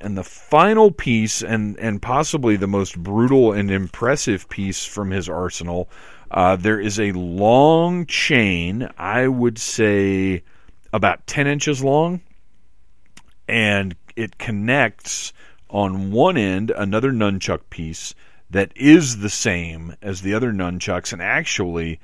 And 0.00 0.16
the 0.16 0.24
final 0.24 0.90
piece, 0.90 1.42
and, 1.42 1.78
and 1.78 2.02
possibly 2.02 2.56
the 2.56 2.66
most 2.66 2.98
brutal 2.98 3.52
and 3.52 3.70
impressive 3.70 4.48
piece 4.48 4.84
from 4.84 5.10
his 5.10 5.28
arsenal, 5.28 5.88
uh, 6.30 6.56
there 6.56 6.80
is 6.80 7.00
a 7.00 7.12
long 7.12 8.06
chain, 8.06 8.88
I 8.98 9.28
would 9.28 9.58
say 9.58 10.42
about 10.92 11.26
10 11.26 11.46
inches 11.46 11.82
long, 11.82 12.20
and 13.48 13.96
it 14.16 14.38
connects 14.38 15.32
on 15.68 16.10
one 16.10 16.36
end 16.36 16.70
another 16.70 17.12
nunchuck 17.12 17.60
piece 17.70 18.14
that 18.50 18.72
is 18.76 19.18
the 19.18 19.30
same 19.30 19.94
as 20.02 20.22
the 20.22 20.34
other 20.34 20.52
nunchucks. 20.52 21.12
And 21.12 21.22
actually, 21.22 22.00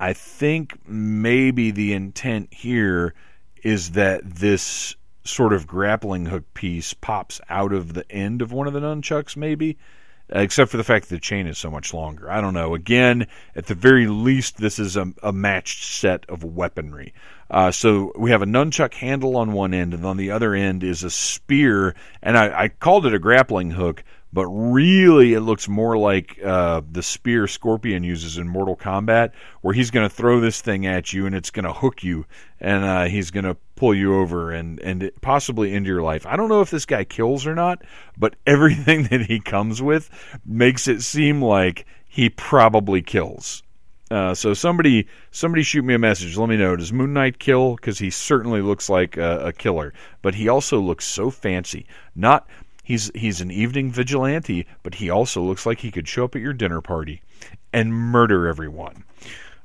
I 0.00 0.12
think 0.12 0.76
maybe 0.88 1.70
the 1.70 1.92
intent 1.92 2.52
here 2.52 3.14
is 3.62 3.92
that 3.92 4.22
this 4.24 4.96
sort 5.24 5.52
of 5.52 5.66
grappling 5.66 6.26
hook 6.26 6.44
piece 6.54 6.94
pops 6.94 7.40
out 7.48 7.72
of 7.72 7.94
the 7.94 8.10
end 8.10 8.42
of 8.42 8.52
one 8.52 8.66
of 8.66 8.72
the 8.72 8.80
nunchucks, 8.80 9.36
maybe. 9.36 9.78
except 10.34 10.70
for 10.70 10.76
the 10.76 10.84
fact 10.84 11.08
that 11.08 11.14
the 11.14 11.20
chain 11.20 11.46
is 11.46 11.58
so 11.58 11.70
much 11.70 11.92
longer. 11.92 12.30
I 12.30 12.40
don't 12.40 12.54
know. 12.54 12.74
Again, 12.74 13.26
at 13.54 13.66
the 13.66 13.74
very 13.74 14.06
least, 14.06 14.56
this 14.56 14.78
is 14.78 14.96
a, 14.96 15.12
a 15.22 15.32
matched 15.32 15.84
set 15.84 16.24
of 16.28 16.42
weaponry. 16.44 17.12
Uh, 17.50 17.70
so 17.70 18.12
we 18.16 18.30
have 18.30 18.42
a 18.42 18.46
nunchuck 18.46 18.94
handle 18.94 19.36
on 19.36 19.52
one 19.52 19.74
end, 19.74 19.92
and 19.92 20.06
on 20.06 20.16
the 20.16 20.30
other 20.30 20.54
end 20.54 20.82
is 20.82 21.04
a 21.04 21.10
spear. 21.10 21.94
And 22.22 22.36
I, 22.38 22.64
I 22.64 22.68
called 22.68 23.04
it 23.04 23.14
a 23.14 23.18
grappling 23.18 23.72
hook, 23.72 24.04
but 24.32 24.46
really 24.46 25.34
it 25.34 25.40
looks 25.40 25.68
more 25.68 25.98
like 25.98 26.38
uh, 26.42 26.80
the 26.90 27.02
spear 27.02 27.46
Scorpion 27.46 28.02
uses 28.02 28.38
in 28.38 28.48
Mortal 28.48 28.76
Kombat, 28.76 29.32
where 29.60 29.74
he's 29.74 29.90
going 29.90 30.08
to 30.08 30.14
throw 30.14 30.40
this 30.40 30.62
thing 30.62 30.86
at 30.86 31.12
you 31.12 31.26
and 31.26 31.34
it's 31.34 31.50
going 31.50 31.66
to 31.66 31.74
hook 31.74 32.02
you, 32.02 32.24
and 32.58 32.84
uh, 32.84 33.04
he's 33.04 33.30
going 33.30 33.44
to 33.44 33.56
pull 33.82 33.96
you 33.96 34.14
over 34.14 34.52
and 34.52 34.78
and 34.78 35.10
possibly 35.22 35.74
into 35.74 35.88
your 35.88 36.02
life. 36.02 36.24
I 36.24 36.36
don't 36.36 36.48
know 36.48 36.60
if 36.60 36.70
this 36.70 36.86
guy 36.86 37.02
kills 37.02 37.48
or 37.48 37.54
not, 37.56 37.82
but 38.16 38.36
everything 38.46 39.04
that 39.04 39.22
he 39.22 39.40
comes 39.40 39.82
with 39.82 40.08
makes 40.46 40.86
it 40.86 41.02
seem 41.02 41.42
like 41.42 41.84
he 42.06 42.30
probably 42.30 43.02
kills. 43.02 43.64
Uh, 44.08 44.34
so 44.34 44.54
somebody 44.54 45.08
somebody 45.32 45.64
shoot 45.64 45.84
me 45.84 45.94
a 45.94 45.98
message. 45.98 46.36
Let 46.36 46.48
me 46.48 46.56
know. 46.56 46.76
Does 46.76 46.92
Moon 46.92 47.12
Knight 47.12 47.40
kill? 47.40 47.74
Because 47.74 47.98
he 47.98 48.10
certainly 48.10 48.62
looks 48.62 48.88
like 48.88 49.16
a, 49.16 49.46
a, 49.46 49.52
killer, 49.52 49.92
but 50.20 50.36
he 50.36 50.48
also 50.48 50.78
looks 50.78 51.04
so 51.04 51.28
fancy. 51.28 51.84
Not 52.14 52.46
he's 52.84 53.10
he's 53.16 53.40
an 53.40 53.50
evening 53.50 53.90
vigilante, 53.90 54.64
but 54.84 54.94
he 54.94 55.10
also 55.10 55.42
looks 55.42 55.66
like 55.66 55.80
he 55.80 55.90
could 55.90 56.06
show 56.06 56.26
up 56.26 56.36
at 56.36 56.42
your 56.42 56.52
dinner 56.52 56.80
party 56.80 57.20
and 57.72 57.92
murder 57.92 58.46
everyone. 58.46 59.02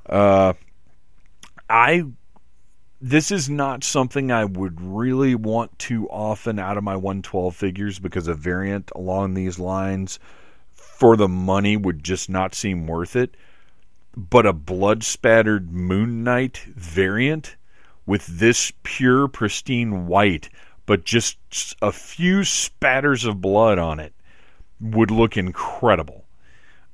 Uh, 0.06 0.54
I 1.70 2.04
this 3.00 3.30
is 3.30 3.48
not 3.48 3.84
something 3.84 4.30
I 4.30 4.44
would 4.44 4.80
really 4.80 5.34
want 5.34 5.78
too 5.78 6.08
often 6.08 6.58
out 6.58 6.76
of 6.76 6.84
my 6.84 6.96
112 6.96 7.54
figures 7.54 7.98
because 7.98 8.28
a 8.28 8.34
variant 8.34 8.90
along 8.94 9.34
these 9.34 9.58
lines 9.58 10.18
for 10.74 11.16
the 11.16 11.28
money 11.28 11.76
would 11.76 12.02
just 12.02 12.28
not 12.28 12.54
seem 12.54 12.86
worth 12.86 13.14
it 13.14 13.36
but 14.18 14.46
a 14.46 14.52
blood 14.52 15.04
spattered 15.04 15.70
Moon 15.70 16.24
Knight 16.24 16.58
variant 16.74 17.56
with 18.04 18.26
this 18.26 18.72
pure, 18.82 19.28
pristine 19.28 20.08
white, 20.08 20.48
but 20.86 21.04
just 21.04 21.38
a 21.80 21.92
few 21.92 22.42
spatters 22.42 23.24
of 23.24 23.40
blood 23.40 23.78
on 23.78 24.00
it 24.00 24.12
would 24.80 25.12
look 25.12 25.36
incredible. 25.36 26.24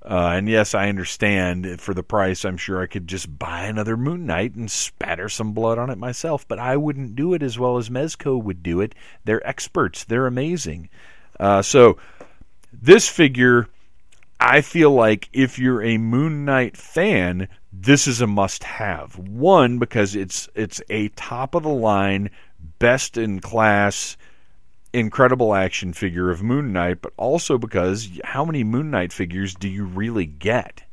Uh, 0.05 0.33
and 0.35 0.49
yes, 0.49 0.75
I 0.75 0.91
understand 0.91 1.81
for 1.81 1.95
the 1.95 2.03
price, 2.03 2.45
I'm 2.45 2.59
sure 2.59 2.83
I 2.83 2.87
could 2.87 3.07
just 3.07 3.39
buy 3.39 3.65
another 3.65 3.97
Moon 3.97 4.27
Knight 4.27 4.55
and 4.55 4.71
spatter 4.71 5.31
some 5.31 5.53
blood 5.53 5.79
on 5.79 5.89
it 5.89 5.97
myself, 5.97 6.47
but 6.47 6.59
I 6.59 6.77
wouldn't 6.77 7.17
do 7.17 7.33
it 7.33 7.43
as 7.43 7.59
well 7.59 7.79
as 7.79 7.89
Mezco 7.89 8.41
would 8.43 8.63
do 8.63 8.81
it. 8.83 8.95
They're 9.25 9.47
experts, 9.47 10.05
they're 10.05 10.27
amazing. 10.27 10.91
Uh, 11.41 11.63
so, 11.63 11.97
this 12.71 13.09
figure 13.09 13.69
I 14.39 14.61
feel 14.61 14.91
like 14.91 15.31
if 15.33 15.59
you're 15.59 15.83
a 15.83 15.97
Moon 15.97 16.45
Knight 16.45 16.77
fan, 16.77 17.49
this 17.73 18.07
is 18.07 18.21
a 18.21 18.27
must-have. 18.27 19.17
One 19.17 19.79
because 19.79 20.15
it's 20.15 20.51
it's 20.55 20.83
a 20.91 21.09
top 21.11 21.55
of 21.55 21.63
the 21.63 21.71
line, 21.71 22.31
best 22.79 23.17
in 23.17 23.41
class, 23.41 24.19
incredible 24.95 25.55
action 25.55 25.93
figure 25.93 26.31
of 26.31 26.43
Moon 26.43 26.73
Knight, 26.73 27.03
but 27.03 27.13
also 27.17 27.59
because 27.59 28.09
how 28.25 28.45
many 28.45 28.65
Moon 28.65 28.91
Knight 28.91 29.13
figures 29.13 29.55
do 29.55 29.69
you 29.69 29.85
really 29.85 30.27
get? 30.27 30.85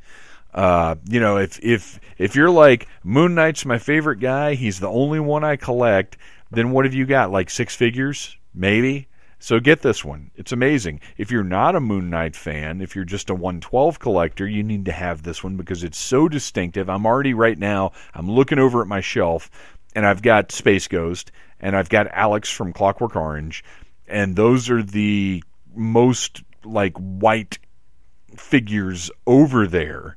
Uh, 0.52 0.96
you 1.08 1.20
know, 1.20 1.38
if 1.38 1.58
if 1.62 1.98
if 2.18 2.36
you're 2.36 2.50
like 2.50 2.86
Moon 3.04 3.34
Knight's 3.34 3.64
my 3.64 3.78
favorite 3.78 4.18
guy, 4.18 4.54
he's 4.54 4.80
the 4.80 4.88
only 4.88 5.20
one 5.20 5.44
I 5.44 5.56
collect, 5.56 6.18
then 6.50 6.72
what 6.72 6.84
have 6.84 6.92
you 6.92 7.06
got? 7.06 7.30
Like 7.30 7.48
six 7.48 7.74
figures, 7.74 8.36
maybe. 8.52 9.08
So 9.38 9.58
get 9.58 9.82
this 9.82 10.04
one. 10.04 10.30
It's 10.36 10.52
amazing. 10.52 11.00
If 11.16 11.32
you're 11.32 11.42
not 11.42 11.74
a 11.74 11.80
Moon 11.80 12.10
Knight 12.10 12.36
fan, 12.36 12.80
if 12.80 12.94
you're 12.94 13.04
just 13.04 13.30
a 13.30 13.34
112 13.34 13.98
collector, 13.98 14.46
you 14.46 14.62
need 14.62 14.84
to 14.84 14.92
have 14.92 15.22
this 15.22 15.42
one 15.42 15.56
because 15.56 15.82
it's 15.82 15.98
so 15.98 16.28
distinctive. 16.28 16.88
I'm 16.88 17.06
already 17.06 17.34
right 17.34 17.58
now, 17.58 17.90
I'm 18.14 18.30
looking 18.30 18.60
over 18.60 18.82
at 18.82 18.86
my 18.86 19.00
shelf 19.00 19.50
and 19.96 20.06
I've 20.06 20.22
got 20.22 20.52
Space 20.52 20.86
Ghost 20.86 21.32
and 21.58 21.76
I've 21.76 21.88
got 21.88 22.06
Alex 22.12 22.50
from 22.50 22.72
Clockwork 22.72 23.16
Orange 23.16 23.64
and 24.12 24.36
those 24.36 24.68
are 24.68 24.82
the 24.82 25.42
most 25.74 26.42
like 26.64 26.96
white 26.98 27.58
figures 28.36 29.10
over 29.26 29.66
there 29.66 30.16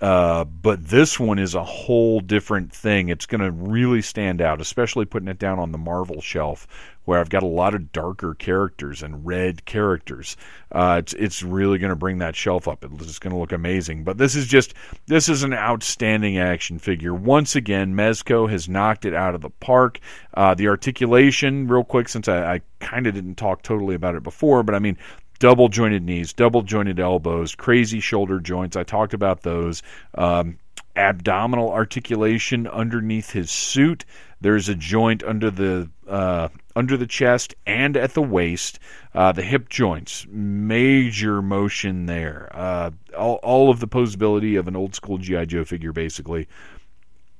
uh, 0.00 0.44
but 0.44 0.86
this 0.86 1.18
one 1.18 1.38
is 1.38 1.54
a 1.54 1.64
whole 1.64 2.20
different 2.20 2.70
thing. 2.70 3.08
It's 3.08 3.24
going 3.24 3.40
to 3.40 3.50
really 3.50 4.02
stand 4.02 4.42
out, 4.42 4.60
especially 4.60 5.06
putting 5.06 5.28
it 5.28 5.38
down 5.38 5.58
on 5.58 5.72
the 5.72 5.78
Marvel 5.78 6.20
shelf, 6.20 6.66
where 7.06 7.18
I've 7.18 7.30
got 7.30 7.42
a 7.42 7.46
lot 7.46 7.74
of 7.74 7.92
darker 7.92 8.34
characters 8.34 9.02
and 9.02 9.24
red 9.24 9.64
characters. 9.64 10.36
Uh, 10.70 10.96
it's 10.98 11.14
it's 11.14 11.42
really 11.42 11.78
going 11.78 11.90
to 11.90 11.96
bring 11.96 12.18
that 12.18 12.36
shelf 12.36 12.68
up. 12.68 12.84
It's 12.84 13.18
going 13.18 13.32
to 13.32 13.38
look 13.38 13.52
amazing. 13.52 14.04
But 14.04 14.18
this 14.18 14.34
is 14.34 14.46
just 14.46 14.74
this 15.06 15.30
is 15.30 15.42
an 15.42 15.54
outstanding 15.54 16.36
action 16.36 16.78
figure. 16.78 17.14
Once 17.14 17.56
again, 17.56 17.94
Mezco 17.94 18.50
has 18.50 18.68
knocked 18.68 19.06
it 19.06 19.14
out 19.14 19.34
of 19.34 19.40
the 19.40 19.50
park. 19.50 20.00
Uh, 20.34 20.54
the 20.54 20.68
articulation, 20.68 21.68
real 21.68 21.84
quick, 21.84 22.10
since 22.10 22.28
I, 22.28 22.56
I 22.56 22.60
kind 22.80 23.06
of 23.06 23.14
didn't 23.14 23.36
talk 23.36 23.62
totally 23.62 23.94
about 23.94 24.14
it 24.14 24.22
before, 24.22 24.62
but 24.62 24.74
I 24.74 24.78
mean 24.78 24.98
double 25.38 25.68
jointed 25.68 26.02
knees, 26.02 26.32
double 26.32 26.62
jointed 26.62 27.00
elbows, 27.00 27.54
crazy 27.54 28.00
shoulder 28.00 28.40
joints. 28.40 28.76
I 28.76 28.84
talked 28.84 29.14
about 29.14 29.42
those. 29.42 29.82
Um, 30.14 30.58
abdominal 30.96 31.70
articulation 31.70 32.66
underneath 32.66 33.30
his 33.30 33.50
suit. 33.50 34.04
There's 34.40 34.68
a 34.68 34.74
joint 34.74 35.22
under 35.22 35.50
the 35.50 35.90
uh, 36.08 36.48
under 36.74 36.96
the 36.96 37.06
chest 37.06 37.54
and 37.66 37.96
at 37.96 38.14
the 38.14 38.22
waist. 38.22 38.78
Uh, 39.14 39.32
the 39.32 39.42
hip 39.42 39.68
joints, 39.68 40.26
major 40.28 41.40
motion 41.40 42.06
there. 42.06 42.50
Uh, 42.52 42.90
all, 43.16 43.36
all 43.36 43.70
of 43.70 43.80
the 43.80 43.88
posability 43.88 44.58
of 44.58 44.68
an 44.68 44.76
old 44.76 44.94
school 44.94 45.18
GI 45.18 45.46
Joe 45.46 45.64
figure, 45.64 45.92
basically, 45.92 46.48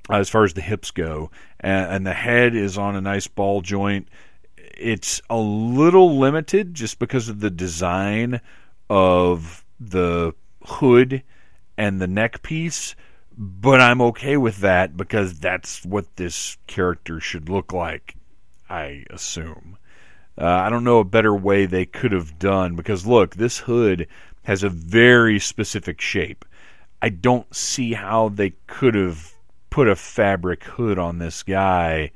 as 0.09 0.29
far 0.29 0.43
as 0.43 0.53
the 0.53 0.61
hips 0.61 0.89
go. 0.91 1.29
And, 1.59 1.91
and 1.91 2.07
the 2.07 2.13
head 2.13 2.55
is 2.55 2.77
on 2.77 2.95
a 2.95 3.01
nice 3.01 3.27
ball 3.27 3.61
joint 3.61 4.07
it's 4.79 5.21
a 5.29 5.37
little 5.37 6.17
limited 6.17 6.73
just 6.73 6.99
because 6.99 7.29
of 7.29 7.39
the 7.39 7.49
design 7.49 8.41
of 8.89 9.65
the 9.79 10.33
hood 10.63 11.23
and 11.77 12.01
the 12.01 12.07
neck 12.07 12.41
piece, 12.41 12.95
but 13.37 13.79
I'm 13.81 14.01
okay 14.01 14.37
with 14.37 14.57
that 14.57 14.97
because 14.97 15.39
that's 15.39 15.85
what 15.85 16.15
this 16.15 16.57
character 16.67 17.19
should 17.19 17.49
look 17.49 17.71
like, 17.73 18.15
I 18.69 19.05
assume. 19.09 19.77
Uh, 20.39 20.45
I 20.45 20.69
don't 20.69 20.83
know 20.83 20.99
a 20.99 21.03
better 21.03 21.35
way 21.35 21.65
they 21.65 21.85
could 21.85 22.11
have 22.11 22.37
done 22.37 22.75
because 22.75 23.05
look, 23.05 23.35
this 23.35 23.59
hood 23.59 24.07
has 24.43 24.63
a 24.63 24.69
very 24.69 25.39
specific 25.39 25.99
shape. 25.99 26.45
I 27.01 27.09
don't 27.09 27.53
see 27.55 27.93
how 27.93 28.29
they 28.29 28.53
could 28.65 28.95
have 28.95 29.33
put 29.69 29.87
a 29.87 29.95
fabric 29.95 30.63
hood 30.63 30.97
on 30.97 31.19
this 31.19 31.43
guy 31.43 32.11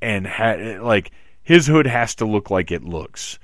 and 0.00 0.26
had 0.26 0.80
like 0.80 1.10
his 1.46 1.66
hood 1.66 1.86
has 1.86 2.16
to 2.16 2.26
look 2.26 2.50
like 2.50 2.72
it 2.72 2.82
looks. 2.82 3.38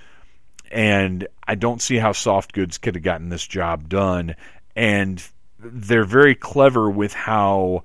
And 0.73 1.29
I 1.47 1.55
don't 1.55 1.81
see 1.81 1.99
how 1.99 2.11
soft 2.11 2.53
goods 2.53 2.79
could 2.79 2.97
have 2.97 3.05
gotten 3.05 3.29
this 3.29 3.47
job 3.47 3.89
done. 3.89 4.35
And 4.75 5.25
they're 5.61 6.05
very 6.05 6.35
clever 6.35 6.91
with 6.91 7.13
how 7.13 7.85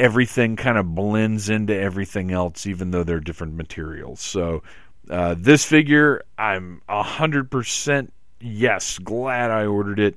everything 0.00 0.56
kind 0.56 0.78
of 0.78 0.94
blends 0.94 1.50
into 1.50 1.78
everything 1.78 2.32
else, 2.32 2.66
even 2.66 2.90
though 2.90 3.04
they're 3.04 3.20
different 3.20 3.56
materials. 3.56 4.20
So 4.20 4.62
uh, 5.10 5.34
this 5.36 5.66
figure, 5.66 6.24
I'm 6.38 6.80
hundred 6.88 7.50
percent 7.50 8.14
yes, 8.40 8.98
glad 8.98 9.50
I 9.50 9.66
ordered 9.66 10.00
it. 10.00 10.16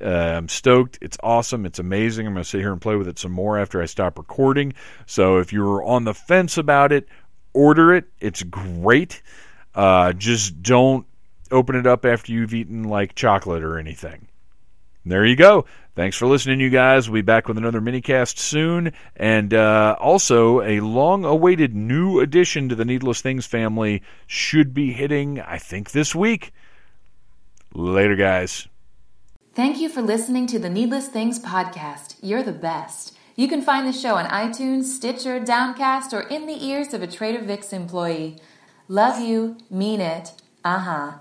Uh, 0.00 0.36
I'm 0.36 0.48
stoked. 0.48 0.98
It's 1.02 1.18
awesome. 1.24 1.66
It's 1.66 1.80
amazing. 1.80 2.26
I'm 2.26 2.34
going 2.34 2.44
to 2.44 2.48
sit 2.48 2.60
here 2.60 2.72
and 2.72 2.80
play 2.80 2.94
with 2.94 3.08
it 3.08 3.18
some 3.18 3.32
more 3.32 3.58
after 3.58 3.82
I 3.82 3.86
stop 3.86 4.16
recording. 4.16 4.74
So 5.06 5.38
if 5.38 5.52
you're 5.52 5.82
on 5.82 6.04
the 6.04 6.14
fence 6.14 6.56
about 6.56 6.92
it, 6.92 7.08
order 7.52 7.94
it. 7.94 8.06
It's 8.20 8.42
great. 8.42 9.22
Uh, 9.74 10.12
just 10.12 10.62
don't 10.62 11.06
open 11.50 11.76
it 11.76 11.86
up 11.86 12.04
after 12.04 12.32
you've 12.32 12.54
eaten 12.54 12.84
like 12.84 13.14
chocolate 13.14 13.62
or 13.62 13.78
anything. 13.78 14.28
There 15.04 15.24
you 15.24 15.36
go. 15.36 15.64
Thanks 15.96 16.16
for 16.16 16.26
listening, 16.26 16.60
you 16.60 16.70
guys. 16.70 17.08
We'll 17.08 17.22
be 17.22 17.26
back 17.26 17.48
with 17.48 17.58
another 17.58 17.80
minicast 17.80 18.38
soon. 18.38 18.92
And 19.16 19.52
uh, 19.52 19.96
also, 19.98 20.60
a 20.62 20.80
long 20.80 21.24
awaited 21.24 21.74
new 21.74 22.20
addition 22.20 22.68
to 22.68 22.74
the 22.74 22.84
Needless 22.84 23.20
Things 23.20 23.46
family 23.46 24.02
should 24.26 24.72
be 24.72 24.92
hitting, 24.92 25.40
I 25.40 25.58
think, 25.58 25.90
this 25.90 26.14
week. 26.14 26.52
Later, 27.74 28.16
guys. 28.16 28.68
Thank 29.54 29.78
you 29.78 29.88
for 29.88 30.00
listening 30.00 30.46
to 30.48 30.58
the 30.58 30.70
Needless 30.70 31.08
Things 31.08 31.38
podcast. 31.38 32.16
You're 32.22 32.42
the 32.42 32.52
best. 32.52 33.16
You 33.40 33.48
can 33.48 33.62
find 33.62 33.88
the 33.88 33.98
show 33.98 34.16
on 34.16 34.26
iTunes, 34.26 34.84
Stitcher, 34.84 35.40
Downcast, 35.40 36.12
or 36.12 36.20
in 36.20 36.44
the 36.44 36.62
ears 36.62 36.92
of 36.92 37.00
a 37.02 37.06
Trader 37.06 37.40
Vic's 37.40 37.72
employee. 37.72 38.36
Love 38.86 39.18
you, 39.18 39.56
mean 39.70 40.02
it. 40.02 40.32
Uh 40.62 40.80
huh. 40.80 41.12